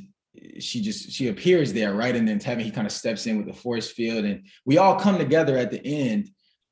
she 0.59 0.83
just 0.83 1.11
she 1.11 1.29
appears 1.29 1.73
there, 1.73 1.95
right? 1.95 2.15
And 2.15 2.29
then 2.29 2.39
Tevin, 2.39 2.61
he 2.61 2.71
kind 2.71 2.87
of 2.87 2.93
steps 2.93 3.27
in 3.27 3.39
with 3.39 3.47
the 3.47 3.55
force 3.55 3.91
field, 3.91 4.25
and 4.25 4.45
we 4.67 4.77
all 4.77 4.99
come 4.99 5.17
together 5.17 5.57
at 5.57 5.71
the 5.71 5.85
end 5.85 6.31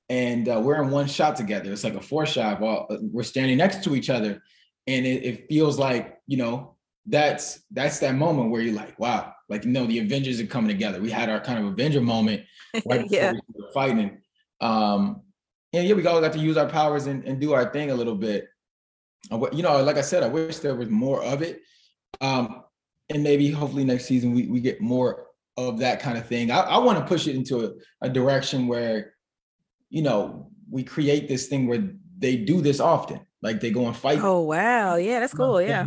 and 0.09 0.49
uh, 0.49 0.61
we're 0.62 0.83
in 0.83 0.90
one 0.90 1.07
shot 1.07 1.37
together. 1.37 1.73
It's 1.73 1.85
like 1.85 1.95
a 1.95 2.01
four 2.01 2.27
shot. 2.27 2.61
While 2.61 2.87
uh, 2.90 2.97
we're 3.01 3.23
standing 3.23 3.59
next 3.59 3.83
to 3.85 3.95
each 3.95 4.11
other, 4.11 4.43
and 4.87 5.07
it, 5.07 5.25
it, 5.25 5.49
feels 5.49 5.79
like 5.79 6.19
you 6.27 6.37
know 6.37 6.77
that's 7.07 7.62
that's 7.71 7.99
that 8.01 8.14
moment 8.14 8.51
where 8.51 8.61
you're 8.61 8.75
like, 8.75 8.99
wow, 8.99 9.33
like 9.49 9.64
you 9.64 9.71
know 9.71 9.87
the 9.87 10.01
Avengers 10.01 10.40
are 10.40 10.47
coming 10.47 10.69
together. 10.69 11.01
We 11.01 11.11
had 11.11 11.31
our 11.31 11.40
kind 11.40 11.59
of 11.59 11.73
Avenger 11.73 12.01
moment 12.01 12.43
right 12.87 13.03
before 13.03 13.09
yeah. 13.11 13.33
we 13.33 13.40
were 13.62 13.73
fighting. 13.73 14.21
Um, 14.61 15.23
and 15.73 15.88
yeah, 15.88 15.95
we 15.95 16.07
all 16.07 16.21
got 16.21 16.33
to 16.35 16.38
use 16.38 16.57
our 16.57 16.69
powers 16.69 17.07
and, 17.07 17.25
and 17.25 17.40
do 17.40 17.53
our 17.53 17.73
thing 17.73 17.90
a 17.90 17.95
little 17.95 18.14
bit. 18.14 18.49
You 19.31 19.62
know, 19.62 19.83
like 19.83 19.97
I 19.97 20.03
said, 20.03 20.23
I 20.23 20.29
wish 20.29 20.59
there 20.59 20.75
was 20.75 20.88
more 20.88 21.23
of 21.25 21.43
it. 21.43 21.62
Um, 22.21 22.62
and 23.11 23.23
maybe 23.23 23.51
hopefully 23.51 23.85
next 23.85 24.05
season 24.05 24.33
we, 24.33 24.47
we 24.47 24.61
get 24.61 24.81
more 24.81 25.27
of 25.57 25.79
that 25.79 26.01
kind 26.01 26.17
of 26.19 26.27
thing. 26.27 26.51
I, 26.51 26.61
I 26.61 26.79
want 26.79 26.99
to 26.99 27.05
push 27.05 27.27
it 27.27 27.35
into 27.35 27.67
a, 27.67 27.71
a 28.03 28.09
direction 28.09 28.67
where 28.67 29.13
you 29.95 30.03
know, 30.03 30.49
we 30.69 30.83
create 30.83 31.29
this 31.29 31.47
thing 31.47 31.69
where 31.69 31.89
they 32.19 32.37
do 32.37 32.61
this 32.61 32.81
often. 32.81 33.21
Like 33.43 33.61
they 33.61 33.71
go 33.71 33.87
and 33.87 33.97
fight. 33.97 34.19
Oh 34.21 34.41
wow. 34.41 34.97
Yeah, 34.97 35.21
that's 35.21 35.33
cool. 35.33 35.63
Yeah. 35.63 35.87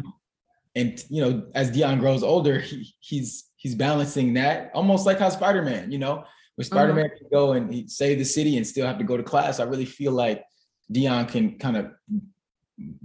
And 0.76 1.04
you 1.10 1.22
know, 1.22 1.44
as 1.54 1.72
Dion 1.72 2.00
grows 2.00 2.24
older, 2.24 2.60
he, 2.60 2.96
he's 3.02 3.50
he's 3.58 3.76
balancing 3.76 4.36
that 4.36 4.72
almost 4.74 5.06
like 5.06 5.20
how 5.20 5.28
Spider-Man, 5.28 5.92
you 5.92 5.98
know, 5.98 6.24
where 6.56 6.64
Spider-Man 6.64 7.06
mm-hmm. 7.06 7.18
can 7.18 7.28
go 7.34 7.52
and 7.52 7.92
save 7.92 8.18
the 8.18 8.24
city 8.24 8.56
and 8.56 8.66
still 8.66 8.88
have 8.88 8.98
to 9.00 9.04
go 9.04 9.18
to 9.18 9.24
class. 9.24 9.60
I 9.60 9.64
really 9.64 9.86
feel 9.86 10.14
like 10.14 10.42
Dion 10.90 11.26
can 11.26 11.60
kind 11.60 11.76
of 11.76 11.92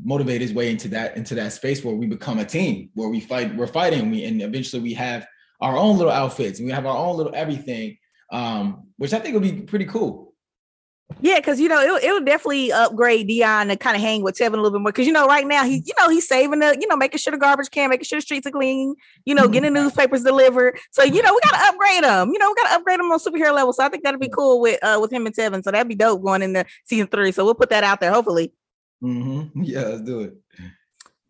motivate 0.04 0.40
his 0.40 0.52
way 0.52 0.70
into 0.70 0.86
that 0.88 1.16
into 1.16 1.34
that 1.34 1.52
space 1.52 1.82
where 1.82 1.96
we 1.96 2.06
become 2.06 2.38
a 2.38 2.44
team 2.44 2.90
where 2.94 3.08
we 3.08 3.18
fight 3.18 3.56
we're 3.56 3.66
fighting 3.66 4.10
we 4.10 4.24
and 4.24 4.42
eventually 4.42 4.82
we 4.82 4.92
have 4.92 5.26
our 5.62 5.76
own 5.76 5.96
little 5.96 6.12
outfits 6.12 6.58
and 6.58 6.66
we 6.66 6.72
have 6.72 6.84
our 6.84 6.96
own 6.96 7.16
little 7.16 7.34
everything 7.34 7.96
um 8.32 8.86
which 8.98 9.14
i 9.14 9.18
think 9.18 9.32
would 9.32 9.42
be 9.42 9.62
pretty 9.62 9.86
cool 9.86 10.31
yeah, 11.20 11.36
because 11.36 11.60
you 11.60 11.68
know 11.68 11.80
it'll, 11.80 11.96
it'll 11.96 12.24
definitely 12.24 12.72
upgrade 12.72 13.26
Dion 13.28 13.68
to 13.68 13.76
kind 13.76 13.96
of 13.96 14.02
hang 14.02 14.22
with 14.22 14.36
Tevin 14.36 14.54
a 14.54 14.56
little 14.56 14.70
bit 14.70 14.80
more. 14.80 14.92
Because 14.92 15.06
you 15.06 15.12
know 15.12 15.26
right 15.26 15.46
now 15.46 15.64
he's 15.64 15.86
you 15.86 15.94
know 15.98 16.08
he's 16.08 16.26
saving 16.26 16.60
the 16.60 16.76
you 16.80 16.86
know 16.88 16.96
making 16.96 17.18
sure 17.18 17.30
the 17.30 17.38
garbage 17.38 17.70
can, 17.70 17.90
making 17.90 18.04
sure 18.04 18.18
the 18.18 18.22
streets 18.22 18.46
are 18.46 18.50
clean, 18.50 18.94
you 19.24 19.34
know 19.34 19.48
getting 19.48 19.72
the 19.72 19.78
mm-hmm. 19.78 19.86
newspapers 19.86 20.22
delivered. 20.22 20.78
So 20.90 21.02
you 21.02 21.22
know 21.22 21.32
we 21.32 21.40
gotta 21.44 21.68
upgrade 21.68 22.04
him. 22.04 22.32
You 22.32 22.38
know 22.38 22.50
we 22.50 22.54
gotta 22.62 22.74
upgrade 22.74 23.00
him 23.00 23.10
on 23.10 23.18
superhero 23.18 23.54
level. 23.54 23.72
So 23.72 23.84
I 23.84 23.88
think 23.88 24.04
that'd 24.04 24.20
be 24.20 24.28
cool 24.28 24.60
with 24.60 24.82
uh 24.82 24.98
with 25.00 25.12
him 25.12 25.26
and 25.26 25.34
Tevin. 25.34 25.62
So 25.62 25.70
that'd 25.70 25.88
be 25.88 25.94
dope 25.94 26.22
going 26.22 26.42
into 26.42 26.64
season 26.84 27.08
three. 27.08 27.32
So 27.32 27.44
we'll 27.44 27.54
put 27.54 27.70
that 27.70 27.84
out 27.84 28.00
there 28.00 28.12
hopefully. 28.12 28.52
Mm-hmm. 29.02 29.62
Yeah, 29.64 29.82
let's 29.82 30.02
do 30.02 30.20
it. 30.20 30.34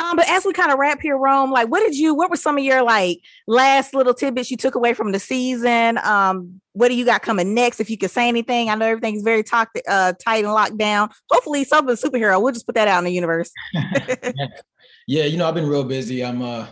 Um, 0.02 0.16
but 0.16 0.28
as 0.28 0.44
we 0.44 0.52
kind 0.52 0.72
of 0.72 0.78
wrap 0.78 1.00
here, 1.00 1.16
Rome, 1.16 1.50
like 1.50 1.68
what 1.68 1.80
did 1.80 1.96
you, 1.96 2.14
what 2.14 2.28
were 2.28 2.36
some 2.36 2.58
of 2.58 2.64
your 2.64 2.82
like 2.82 3.20
last 3.46 3.94
little 3.94 4.14
tidbits 4.14 4.50
you 4.50 4.56
took 4.56 4.74
away 4.74 4.94
from 4.94 5.12
the 5.12 5.20
season? 5.20 5.98
Um, 5.98 6.60
what 6.72 6.88
do 6.88 6.94
you 6.94 7.04
got 7.04 7.22
coming 7.22 7.54
next? 7.54 7.78
If 7.78 7.88
you 7.88 7.96
could 7.96 8.10
say 8.10 8.26
anything, 8.26 8.68
I 8.68 8.74
know 8.74 8.86
everything's 8.86 9.22
very 9.22 9.42
talk, 9.44 9.70
uh, 9.86 10.14
tight 10.14 10.44
and 10.44 10.52
locked 10.52 10.76
down. 10.76 11.10
Hopefully, 11.30 11.64
something 11.64 11.94
superhero. 11.94 12.42
We'll 12.42 12.52
just 12.52 12.66
put 12.66 12.74
that 12.74 12.88
out 12.88 12.98
in 12.98 13.04
the 13.04 13.12
universe. 13.12 13.52
yeah, 15.06 15.24
you 15.24 15.36
know, 15.36 15.46
I've 15.46 15.54
been 15.54 15.68
real 15.68 15.84
busy. 15.84 16.24
I'm 16.24 16.42
uh, 16.42 16.66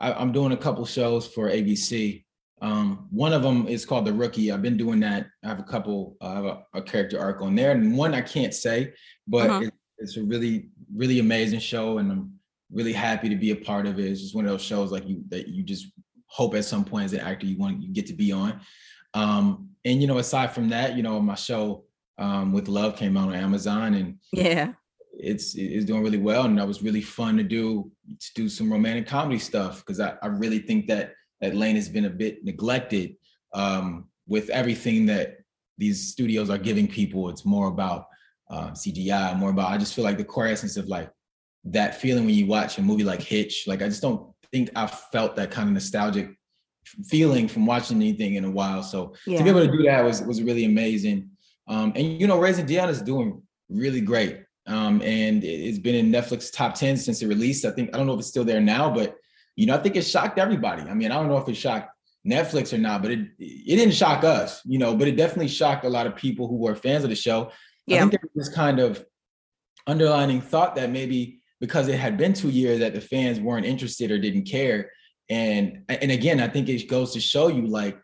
I, 0.00 0.20
am 0.20 0.32
doing 0.32 0.52
a 0.52 0.56
couple 0.56 0.84
shows 0.84 1.26
for 1.26 1.48
ABC. 1.48 2.24
Um, 2.60 3.08
one 3.10 3.32
of 3.32 3.42
them 3.42 3.68
is 3.68 3.84
called 3.84 4.06
The 4.06 4.12
Rookie. 4.12 4.50
I've 4.50 4.62
been 4.62 4.76
doing 4.76 5.00
that. 5.00 5.26
I 5.44 5.48
have 5.48 5.60
a 5.60 5.64
couple. 5.64 6.16
Uh, 6.20 6.26
I 6.26 6.34
have 6.34 6.44
a, 6.44 6.62
a, 6.74 6.82
character 6.82 7.20
arc 7.20 7.42
on 7.42 7.54
there, 7.54 7.72
and 7.72 7.96
one 7.96 8.14
I 8.14 8.22
can't 8.22 8.54
say, 8.54 8.94
but 9.28 9.50
uh-huh. 9.50 9.60
it, 9.66 9.74
it's 9.98 10.16
a 10.16 10.22
really, 10.22 10.70
really 10.94 11.18
amazing 11.18 11.60
show, 11.60 11.98
and 11.98 12.10
I'm 12.10 12.32
really 12.72 12.92
happy 12.92 13.28
to 13.28 13.36
be 13.36 13.50
a 13.50 13.56
part 13.56 13.86
of 13.86 13.98
it. 13.98 14.06
It's 14.06 14.20
just 14.20 14.34
one 14.34 14.44
of 14.44 14.50
those 14.50 14.62
shows 14.62 14.92
like 14.92 15.08
you 15.08 15.22
that 15.28 15.48
you 15.48 15.62
just 15.62 15.86
hope 16.26 16.54
at 16.54 16.64
some 16.64 16.84
point 16.84 17.04
as 17.04 17.12
an 17.12 17.20
actor 17.20 17.46
you 17.46 17.56
want 17.56 17.82
you 17.82 17.92
get 17.92 18.06
to 18.06 18.12
be 18.12 18.32
on. 18.32 18.60
Um, 19.14 19.68
and 19.84 20.00
you 20.00 20.06
know, 20.06 20.18
aside 20.18 20.52
from 20.52 20.68
that, 20.70 20.96
you 20.96 21.02
know, 21.02 21.20
my 21.20 21.34
show 21.34 21.84
um, 22.18 22.52
with 22.52 22.68
Love 22.68 22.96
came 22.96 23.16
out 23.16 23.28
on 23.28 23.34
Amazon, 23.34 23.94
and 23.94 24.18
yeah, 24.32 24.72
it's 25.12 25.54
it's 25.54 25.84
doing 25.84 26.02
really 26.02 26.18
well, 26.18 26.44
and 26.44 26.58
that 26.58 26.66
was 26.66 26.82
really 26.82 27.00
fun 27.00 27.36
to 27.36 27.42
do 27.42 27.90
to 28.08 28.34
do 28.34 28.48
some 28.48 28.72
romantic 28.72 29.06
comedy 29.06 29.38
stuff 29.38 29.78
because 29.78 30.00
I, 30.00 30.14
I 30.22 30.26
really 30.26 30.58
think 30.58 30.86
that 30.88 31.12
that 31.40 31.54
lane 31.54 31.76
has 31.76 31.88
been 31.88 32.06
a 32.06 32.10
bit 32.10 32.44
neglected 32.44 33.16
um, 33.52 34.06
with 34.26 34.48
everything 34.50 35.06
that 35.06 35.38
these 35.78 36.08
studios 36.12 36.50
are 36.50 36.58
giving 36.58 36.88
people. 36.88 37.28
It's 37.28 37.44
more 37.44 37.68
about 37.68 38.06
uh, 38.50 38.70
CGI, 38.70 39.36
more 39.36 39.50
about 39.50 39.70
I 39.70 39.78
just 39.78 39.94
feel 39.94 40.04
like 40.04 40.18
the 40.18 40.24
core 40.24 40.46
essence 40.46 40.76
of 40.76 40.88
like 40.88 41.10
that 41.64 42.00
feeling 42.00 42.26
when 42.26 42.34
you 42.34 42.46
watch 42.46 42.78
a 42.78 42.82
movie 42.82 43.04
like 43.04 43.22
Hitch. 43.22 43.64
Like 43.66 43.82
I 43.82 43.88
just 43.88 44.02
don't 44.02 44.32
think 44.52 44.70
I've 44.76 44.90
felt 44.90 45.36
that 45.36 45.50
kind 45.50 45.68
of 45.68 45.74
nostalgic 45.74 46.30
feeling 47.06 47.48
from 47.48 47.66
watching 47.66 47.96
anything 47.96 48.34
in 48.34 48.44
a 48.44 48.50
while. 48.50 48.82
So 48.82 49.14
yeah. 49.26 49.38
to 49.38 49.44
be 49.44 49.50
able 49.50 49.66
to 49.66 49.72
do 49.72 49.82
that 49.84 50.04
was 50.04 50.22
was 50.22 50.42
really 50.42 50.64
amazing. 50.64 51.30
Um, 51.66 51.92
and 51.96 52.20
you 52.20 52.26
know, 52.26 52.38
Raising 52.38 52.66
Dion 52.66 52.88
is 52.88 53.02
doing 53.02 53.42
really 53.68 54.00
great. 54.00 54.42
Um, 54.66 55.02
and 55.02 55.44
it's 55.44 55.78
been 55.78 55.94
in 55.94 56.10
Netflix 56.10 56.50
top 56.52 56.74
10 56.74 56.96
since 56.96 57.20
it 57.20 57.26
released. 57.26 57.64
I 57.64 57.70
think 57.70 57.94
I 57.94 57.98
don't 57.98 58.06
know 58.06 58.14
if 58.14 58.20
it's 58.20 58.28
still 58.28 58.44
there 58.44 58.60
now, 58.60 58.92
but 58.92 59.16
you 59.56 59.66
know, 59.66 59.74
I 59.74 59.78
think 59.78 59.96
it 59.96 60.02
shocked 60.02 60.38
everybody. 60.38 60.82
I 60.82 60.94
mean, 60.94 61.12
I 61.12 61.16
don't 61.16 61.28
know 61.28 61.38
if 61.38 61.48
it 61.48 61.54
shocked 61.54 61.90
Netflix 62.26 62.72
or 62.72 62.78
not, 62.78 63.02
but 63.02 63.10
it 63.10 63.20
it 63.38 63.76
didn't 63.76 63.94
shock 63.94 64.24
us, 64.24 64.60
you 64.64 64.78
know, 64.78 64.96
but 64.96 65.08
it 65.08 65.16
definitely 65.16 65.48
shocked 65.48 65.84
a 65.84 65.88
lot 65.88 66.06
of 66.06 66.16
people 66.16 66.48
who 66.48 66.56
were 66.56 66.74
fans 66.74 67.04
of 67.04 67.10
the 67.10 67.16
show. 67.16 67.50
Yeah. 67.86 67.96
I 67.96 68.00
think 68.00 68.12
there 68.12 68.20
was 68.34 68.46
this 68.46 68.54
kind 68.54 68.80
of 68.80 69.04
underlining 69.86 70.40
thought 70.40 70.74
that 70.76 70.90
maybe 70.90 71.42
because 71.64 71.88
it 71.88 71.98
had 71.98 72.18
been 72.18 72.34
two 72.34 72.50
years 72.50 72.80
that 72.80 72.92
the 72.92 73.00
fans 73.00 73.40
weren't 73.40 73.64
interested 73.64 74.10
or 74.10 74.18
didn't 74.18 74.44
care. 74.44 74.90
And 75.30 75.82
and 75.88 76.10
again, 76.10 76.38
I 76.38 76.46
think 76.46 76.68
it 76.68 76.90
goes 76.90 77.14
to 77.14 77.20
show 77.20 77.48
you 77.48 77.66
like 77.66 77.98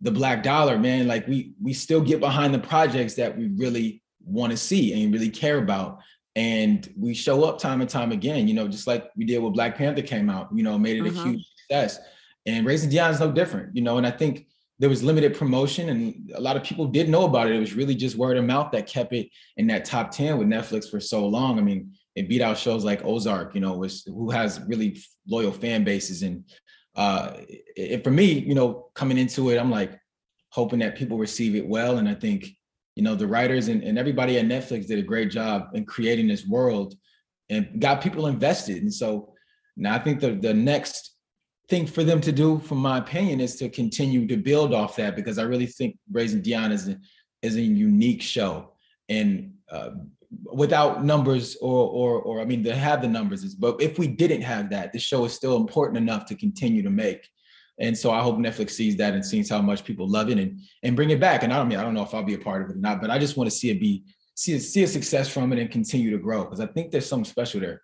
the 0.00 0.12
black 0.12 0.44
dollar, 0.44 0.78
man. 0.78 1.08
Like 1.08 1.26
we 1.26 1.52
we 1.60 1.72
still 1.72 2.00
get 2.00 2.20
behind 2.20 2.54
the 2.54 2.60
projects 2.60 3.14
that 3.14 3.36
we 3.36 3.48
really 3.56 4.04
want 4.24 4.52
to 4.52 4.56
see 4.56 5.02
and 5.02 5.12
really 5.12 5.30
care 5.30 5.58
about. 5.58 5.98
And 6.36 6.88
we 6.96 7.12
show 7.12 7.42
up 7.42 7.58
time 7.58 7.80
and 7.80 7.90
time 7.90 8.12
again, 8.12 8.46
you 8.46 8.54
know, 8.54 8.68
just 8.68 8.86
like 8.86 9.10
we 9.16 9.24
did 9.24 9.38
when 9.38 9.52
Black 9.52 9.76
Panther 9.76 10.02
came 10.02 10.30
out, 10.30 10.48
you 10.54 10.62
know, 10.62 10.78
made 10.78 10.98
it 10.98 11.02
mm-hmm. 11.02 11.18
a 11.18 11.24
huge 11.24 11.44
success. 11.58 11.98
And 12.46 12.64
Raising 12.64 12.88
Dion 12.88 13.10
is 13.10 13.18
no 13.18 13.32
different, 13.32 13.74
you 13.74 13.82
know, 13.82 13.98
and 13.98 14.06
I 14.06 14.12
think 14.12 14.46
there 14.78 14.88
was 14.88 15.02
limited 15.02 15.36
promotion 15.36 15.88
and 15.88 16.30
a 16.36 16.40
lot 16.40 16.56
of 16.56 16.62
people 16.62 16.86
did 16.86 17.08
know 17.08 17.24
about 17.24 17.48
it. 17.48 17.56
It 17.56 17.60
was 17.60 17.74
really 17.74 17.96
just 17.96 18.16
word 18.16 18.36
of 18.36 18.44
mouth 18.44 18.70
that 18.72 18.86
kept 18.86 19.12
it 19.12 19.28
in 19.56 19.66
that 19.66 19.84
top 19.84 20.12
10 20.12 20.38
with 20.38 20.46
Netflix 20.46 20.88
for 20.88 21.00
so 21.00 21.26
long. 21.26 21.58
I 21.58 21.62
mean, 21.62 21.92
it 22.14 22.28
beat 22.28 22.42
out 22.42 22.58
shows 22.58 22.84
like 22.84 23.04
Ozark, 23.04 23.54
you 23.54 23.60
know, 23.60 23.74
which 23.74 24.02
who 24.06 24.30
has 24.30 24.60
really 24.66 24.98
loyal 25.26 25.52
fan 25.52 25.84
bases. 25.84 26.22
And 26.22 26.44
uh 26.94 27.34
it, 27.76 28.04
for 28.04 28.10
me, 28.10 28.32
you 28.32 28.54
know, 28.54 28.88
coming 28.94 29.18
into 29.18 29.50
it, 29.50 29.58
I'm 29.58 29.70
like 29.70 29.98
hoping 30.50 30.80
that 30.80 30.96
people 30.96 31.18
receive 31.18 31.54
it 31.54 31.66
well. 31.66 31.98
And 31.98 32.08
I 32.08 32.14
think, 32.14 32.48
you 32.96 33.02
know, 33.02 33.14
the 33.14 33.26
writers 33.26 33.68
and, 33.68 33.82
and 33.82 33.98
everybody 33.98 34.38
at 34.38 34.46
Netflix 34.46 34.86
did 34.86 34.98
a 34.98 35.02
great 35.02 35.30
job 35.30 35.68
in 35.74 35.86
creating 35.86 36.28
this 36.28 36.46
world 36.46 36.94
and 37.48 37.80
got 37.80 38.02
people 38.02 38.26
invested. 38.26 38.82
And 38.82 38.92
so 38.92 39.32
now 39.76 39.94
I 39.94 39.98
think 39.98 40.20
the 40.20 40.32
the 40.34 40.54
next 40.54 41.12
thing 41.68 41.86
for 41.86 42.04
them 42.04 42.20
to 42.20 42.32
do, 42.32 42.58
from 42.58 42.78
my 42.78 42.98
opinion, 42.98 43.40
is 43.40 43.56
to 43.56 43.68
continue 43.68 44.26
to 44.26 44.36
build 44.36 44.74
off 44.74 44.96
that 44.96 45.16
because 45.16 45.38
I 45.38 45.44
really 45.44 45.66
think 45.66 45.96
Raising 46.10 46.42
Dion 46.42 46.70
is 46.72 46.88
a, 46.88 46.98
is 47.40 47.56
a 47.56 47.62
unique 47.62 48.20
show. 48.20 48.74
And 49.08 49.54
uh, 49.72 49.90
without 50.52 51.04
numbers 51.04 51.56
or, 51.60 51.88
or, 51.88 52.22
or 52.22 52.40
I 52.40 52.44
mean, 52.44 52.62
they 52.62 52.74
have 52.74 53.02
the 53.02 53.08
numbers, 53.08 53.54
but 53.54 53.80
if 53.80 53.98
we 53.98 54.06
didn't 54.06 54.42
have 54.42 54.70
that, 54.70 54.92
the 54.92 54.98
show 54.98 55.24
is 55.24 55.32
still 55.32 55.56
important 55.56 55.98
enough 55.98 56.26
to 56.26 56.34
continue 56.34 56.82
to 56.82 56.90
make. 56.90 57.28
And 57.78 57.96
so 57.96 58.10
I 58.10 58.20
hope 58.20 58.36
Netflix 58.36 58.70
sees 58.70 58.96
that 58.96 59.14
and 59.14 59.24
sees 59.24 59.48
how 59.50 59.62
much 59.62 59.84
people 59.84 60.08
love 60.08 60.28
it 60.28 60.38
and 60.38 60.60
and 60.82 60.94
bring 60.94 61.10
it 61.10 61.18
back. 61.18 61.42
And 61.42 61.52
I 61.52 61.56
don't 61.56 61.68
mean 61.68 61.78
I 61.78 61.82
don't 61.82 61.94
know 61.94 62.02
if 62.02 62.14
I'll 62.14 62.22
be 62.22 62.34
a 62.34 62.38
part 62.38 62.62
of 62.62 62.70
it 62.70 62.76
or 62.76 62.80
not, 62.80 63.00
but 63.00 63.10
I 63.10 63.18
just 63.18 63.36
want 63.36 63.50
to 63.50 63.56
see 63.56 63.70
it 63.70 63.80
be 63.80 64.04
see 64.34 64.58
see 64.58 64.82
a 64.82 64.86
success 64.86 65.28
from 65.28 65.52
it 65.52 65.58
and 65.58 65.70
continue 65.70 66.10
to 66.10 66.18
grow 66.18 66.44
because 66.44 66.60
I 66.60 66.66
think 66.66 66.90
there's 66.90 67.06
something 67.06 67.24
special 67.24 67.60
there. 67.60 67.82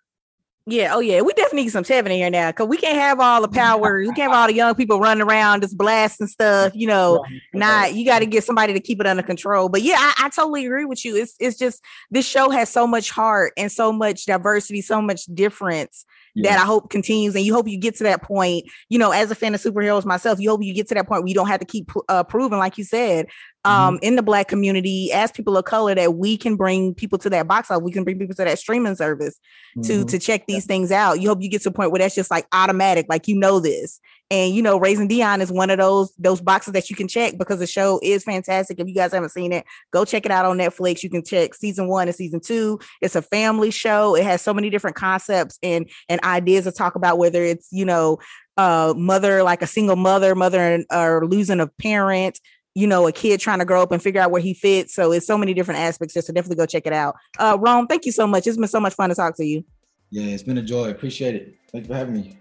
Yeah, 0.65 0.93
oh 0.93 0.99
yeah, 0.99 1.21
we 1.21 1.33
definitely 1.33 1.63
need 1.63 1.69
some 1.69 1.83
Tevin 1.83 2.07
in 2.07 2.11
here 2.11 2.29
now 2.29 2.51
because 2.51 2.67
we 2.67 2.77
can't 2.77 2.97
have 2.97 3.19
all 3.19 3.41
the 3.41 3.47
power. 3.47 3.99
we 3.99 4.05
can't 4.07 4.31
have 4.31 4.33
all 4.33 4.47
the 4.47 4.53
young 4.53 4.75
people 4.75 4.99
running 4.99 5.23
around 5.23 5.61
just 5.61 5.77
blasting 5.77 6.27
stuff. 6.27 6.73
You 6.75 6.87
know, 6.87 7.23
right. 7.23 7.41
not 7.53 7.95
you 7.95 8.05
got 8.05 8.19
to 8.19 8.27
get 8.27 8.43
somebody 8.43 8.73
to 8.73 8.79
keep 8.79 8.99
it 8.99 9.07
under 9.07 9.23
control. 9.23 9.69
But 9.69 9.81
yeah, 9.81 9.95
I, 9.97 10.25
I, 10.25 10.29
totally 10.29 10.65
agree 10.65 10.85
with 10.85 11.03
you. 11.03 11.15
It's 11.15 11.35
it's 11.39 11.57
just 11.57 11.81
this 12.11 12.27
show 12.27 12.51
has 12.51 12.69
so 12.69 12.85
much 12.85 13.09
heart 13.09 13.53
and 13.57 13.71
so 13.71 13.91
much 13.91 14.25
diversity, 14.25 14.81
so 14.81 15.01
much 15.01 15.25
difference 15.33 16.05
yeah. 16.43 16.55
that 16.55 16.63
I 16.63 16.65
hope 16.65 16.89
continues. 16.89 17.35
And 17.35 17.45
you 17.45 17.53
hope 17.53 17.67
you 17.67 17.77
get 17.77 17.95
to 17.97 18.03
that 18.03 18.21
point, 18.21 18.65
you 18.89 18.97
know, 18.97 19.11
as 19.11 19.31
a 19.31 19.35
fan 19.35 19.53
of 19.53 19.61
superheroes 19.61 20.05
myself, 20.05 20.39
you 20.39 20.49
hope 20.49 20.63
you 20.63 20.73
get 20.73 20.87
to 20.89 20.95
that 20.95 21.07
point 21.07 21.23
where 21.23 21.27
you 21.27 21.35
don't 21.35 21.47
have 21.47 21.59
to 21.59 21.65
keep 21.65 21.91
uh, 22.07 22.23
proving, 22.23 22.59
like 22.59 22.77
you 22.77 22.83
said, 22.83 23.27
um, 23.65 23.95
mm-hmm. 23.95 24.03
in 24.03 24.15
the 24.15 24.23
black 24.23 24.47
community 24.47 25.11
as 25.11 25.31
people 25.31 25.57
of 25.57 25.65
color 25.65 25.93
that 25.95 26.15
we 26.15 26.37
can 26.37 26.55
bring 26.55 26.93
people 26.93 27.17
to 27.19 27.29
that 27.29 27.47
box 27.47 27.69
office, 27.69 27.83
we 27.83 27.91
can 27.91 28.03
bring 28.03 28.17
people 28.17 28.35
to 28.35 28.43
that 28.43 28.59
streaming 28.59 28.95
service 28.95 29.39
mm-hmm. 29.77 29.81
to 29.81 30.05
to 30.05 30.19
check 30.19 30.45
these 30.47 30.65
yeah. 30.65 30.67
things 30.67 30.91
out. 30.91 31.21
You 31.21 31.27
hope 31.27 31.41
you 31.41 31.49
get 31.49 31.61
to 31.63 31.69
a 31.69 31.73
point 31.73 31.91
where 31.91 31.99
that's 31.99 32.15
just 32.15 32.31
like 32.31 32.47
automatic, 32.53 33.07
like 33.09 33.27
you 33.27 33.37
know 33.37 33.59
this. 33.59 33.99
And 34.31 34.53
you 34.53 34.61
know, 34.61 34.77
Raising 34.77 35.07
Dion 35.07 35.41
is 35.41 35.51
one 35.51 35.69
of 35.69 35.79
those 35.79 36.13
those 36.17 36.39
boxes 36.39 36.73
that 36.73 36.89
you 36.89 36.95
can 36.95 37.07
check 37.07 37.37
because 37.37 37.59
the 37.59 37.67
show 37.67 37.99
is 38.03 38.23
fantastic. 38.23 38.79
If 38.79 38.87
you 38.87 38.93
guys 38.93 39.11
haven't 39.11 39.29
seen 39.29 39.51
it, 39.51 39.65
go 39.91 40.05
check 40.05 40.25
it 40.25 40.31
out 40.31 40.45
on 40.45 40.57
Netflix. 40.57 41.01
You 41.01 41.09
can 41.09 41.23
check 41.23 41.55
season 41.55 41.87
one 41.87 42.07
and 42.07 42.15
season 42.15 42.39
two. 42.39 42.79
It's 43.01 43.15
a 43.15 43.21
family 43.21 43.71
show. 43.71 44.15
It 44.15 44.23
has 44.23 44.41
so 44.41 44.53
many 44.53 44.69
different 44.69 44.95
concepts 44.95 45.57
and 45.63 45.89
and 46.09 46.23
ideas 46.23 46.65
to 46.65 46.71
talk 46.71 46.95
about 46.95 47.17
whether 47.17 47.43
it's 47.43 47.69
you 47.71 47.85
know 47.85 48.19
uh 48.57 48.93
mother 48.95 49.41
like 49.41 49.61
a 49.61 49.67
single 49.67 49.95
mother, 49.95 50.35
mother 50.35 50.59
and, 50.59 50.85
or 50.91 51.25
losing 51.25 51.59
a 51.59 51.67
parent, 51.67 52.39
you 52.75 52.85
know, 52.85 53.07
a 53.07 53.11
kid 53.11 53.39
trying 53.39 53.59
to 53.59 53.65
grow 53.65 53.81
up 53.81 53.91
and 53.91 54.01
figure 54.01 54.21
out 54.21 54.29
where 54.29 54.41
he 54.41 54.53
fits. 54.53 54.93
So 54.93 55.11
it's 55.11 55.25
so 55.25 55.39
many 55.39 55.55
different 55.55 55.79
aspects. 55.79 56.13
Just 56.13 56.27
to 56.27 56.33
definitely 56.33 56.57
go 56.57 56.67
check 56.67 56.85
it 56.85 56.93
out. 56.93 57.15
Uh, 57.39 57.57
Rome, 57.59 57.87
thank 57.87 58.05
you 58.05 58.11
so 58.11 58.27
much. 58.27 58.45
It's 58.45 58.57
been 58.57 58.67
so 58.67 58.79
much 58.79 58.93
fun 58.93 59.09
to 59.09 59.15
talk 59.15 59.35
to 59.37 59.45
you. 59.45 59.65
Yeah, 60.11 60.25
it's 60.25 60.43
been 60.43 60.57
a 60.57 60.63
joy. 60.63 60.89
Appreciate 60.89 61.35
it. 61.35 61.55
Thanks 61.71 61.87
for 61.87 61.95
having 61.95 62.13
me. 62.13 62.37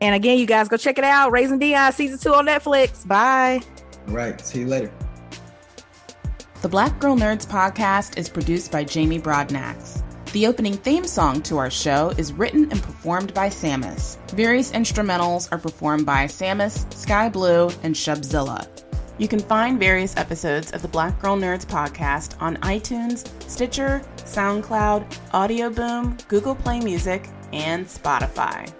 And 0.00 0.14
again, 0.14 0.38
you 0.38 0.46
guys 0.46 0.68
go 0.68 0.76
check 0.76 0.98
it 0.98 1.04
out. 1.04 1.32
Raising 1.32 1.58
Dion 1.58 1.92
season 1.92 2.18
two 2.18 2.34
on 2.34 2.46
Netflix. 2.46 3.06
Bye. 3.06 3.60
All 4.08 4.14
right. 4.14 4.40
See 4.40 4.60
you 4.60 4.66
later. 4.66 4.92
The 6.62 6.68
Black 6.68 6.98
Girl 6.98 7.16
Nerds 7.16 7.46
podcast 7.46 8.18
is 8.18 8.28
produced 8.28 8.72
by 8.72 8.84
Jamie 8.84 9.20
Broadnax. 9.20 10.02
The 10.32 10.46
opening 10.46 10.74
theme 10.74 11.06
song 11.06 11.40
to 11.42 11.56
our 11.58 11.70
show 11.70 12.12
is 12.18 12.32
written 12.32 12.70
and 12.70 12.82
performed 12.82 13.32
by 13.32 13.48
Samus. 13.48 14.18
Various 14.32 14.72
instrumentals 14.72 15.50
are 15.52 15.58
performed 15.58 16.04
by 16.04 16.26
Samus, 16.26 16.92
Sky 16.92 17.28
Blue, 17.28 17.70
and 17.82 17.94
Shubzilla. 17.94 18.66
You 19.18 19.28
can 19.28 19.38
find 19.40 19.78
various 19.78 20.14
episodes 20.16 20.72
of 20.72 20.82
the 20.82 20.88
Black 20.88 21.18
Girl 21.20 21.36
Nerds 21.36 21.64
podcast 21.64 22.40
on 22.42 22.56
iTunes, 22.58 23.26
Stitcher, 23.48 24.02
SoundCloud, 24.16 25.18
Audio 25.32 25.70
Boom, 25.70 26.18
Google 26.28 26.54
Play 26.54 26.80
Music, 26.80 27.26
and 27.52 27.86
Spotify. 27.86 28.70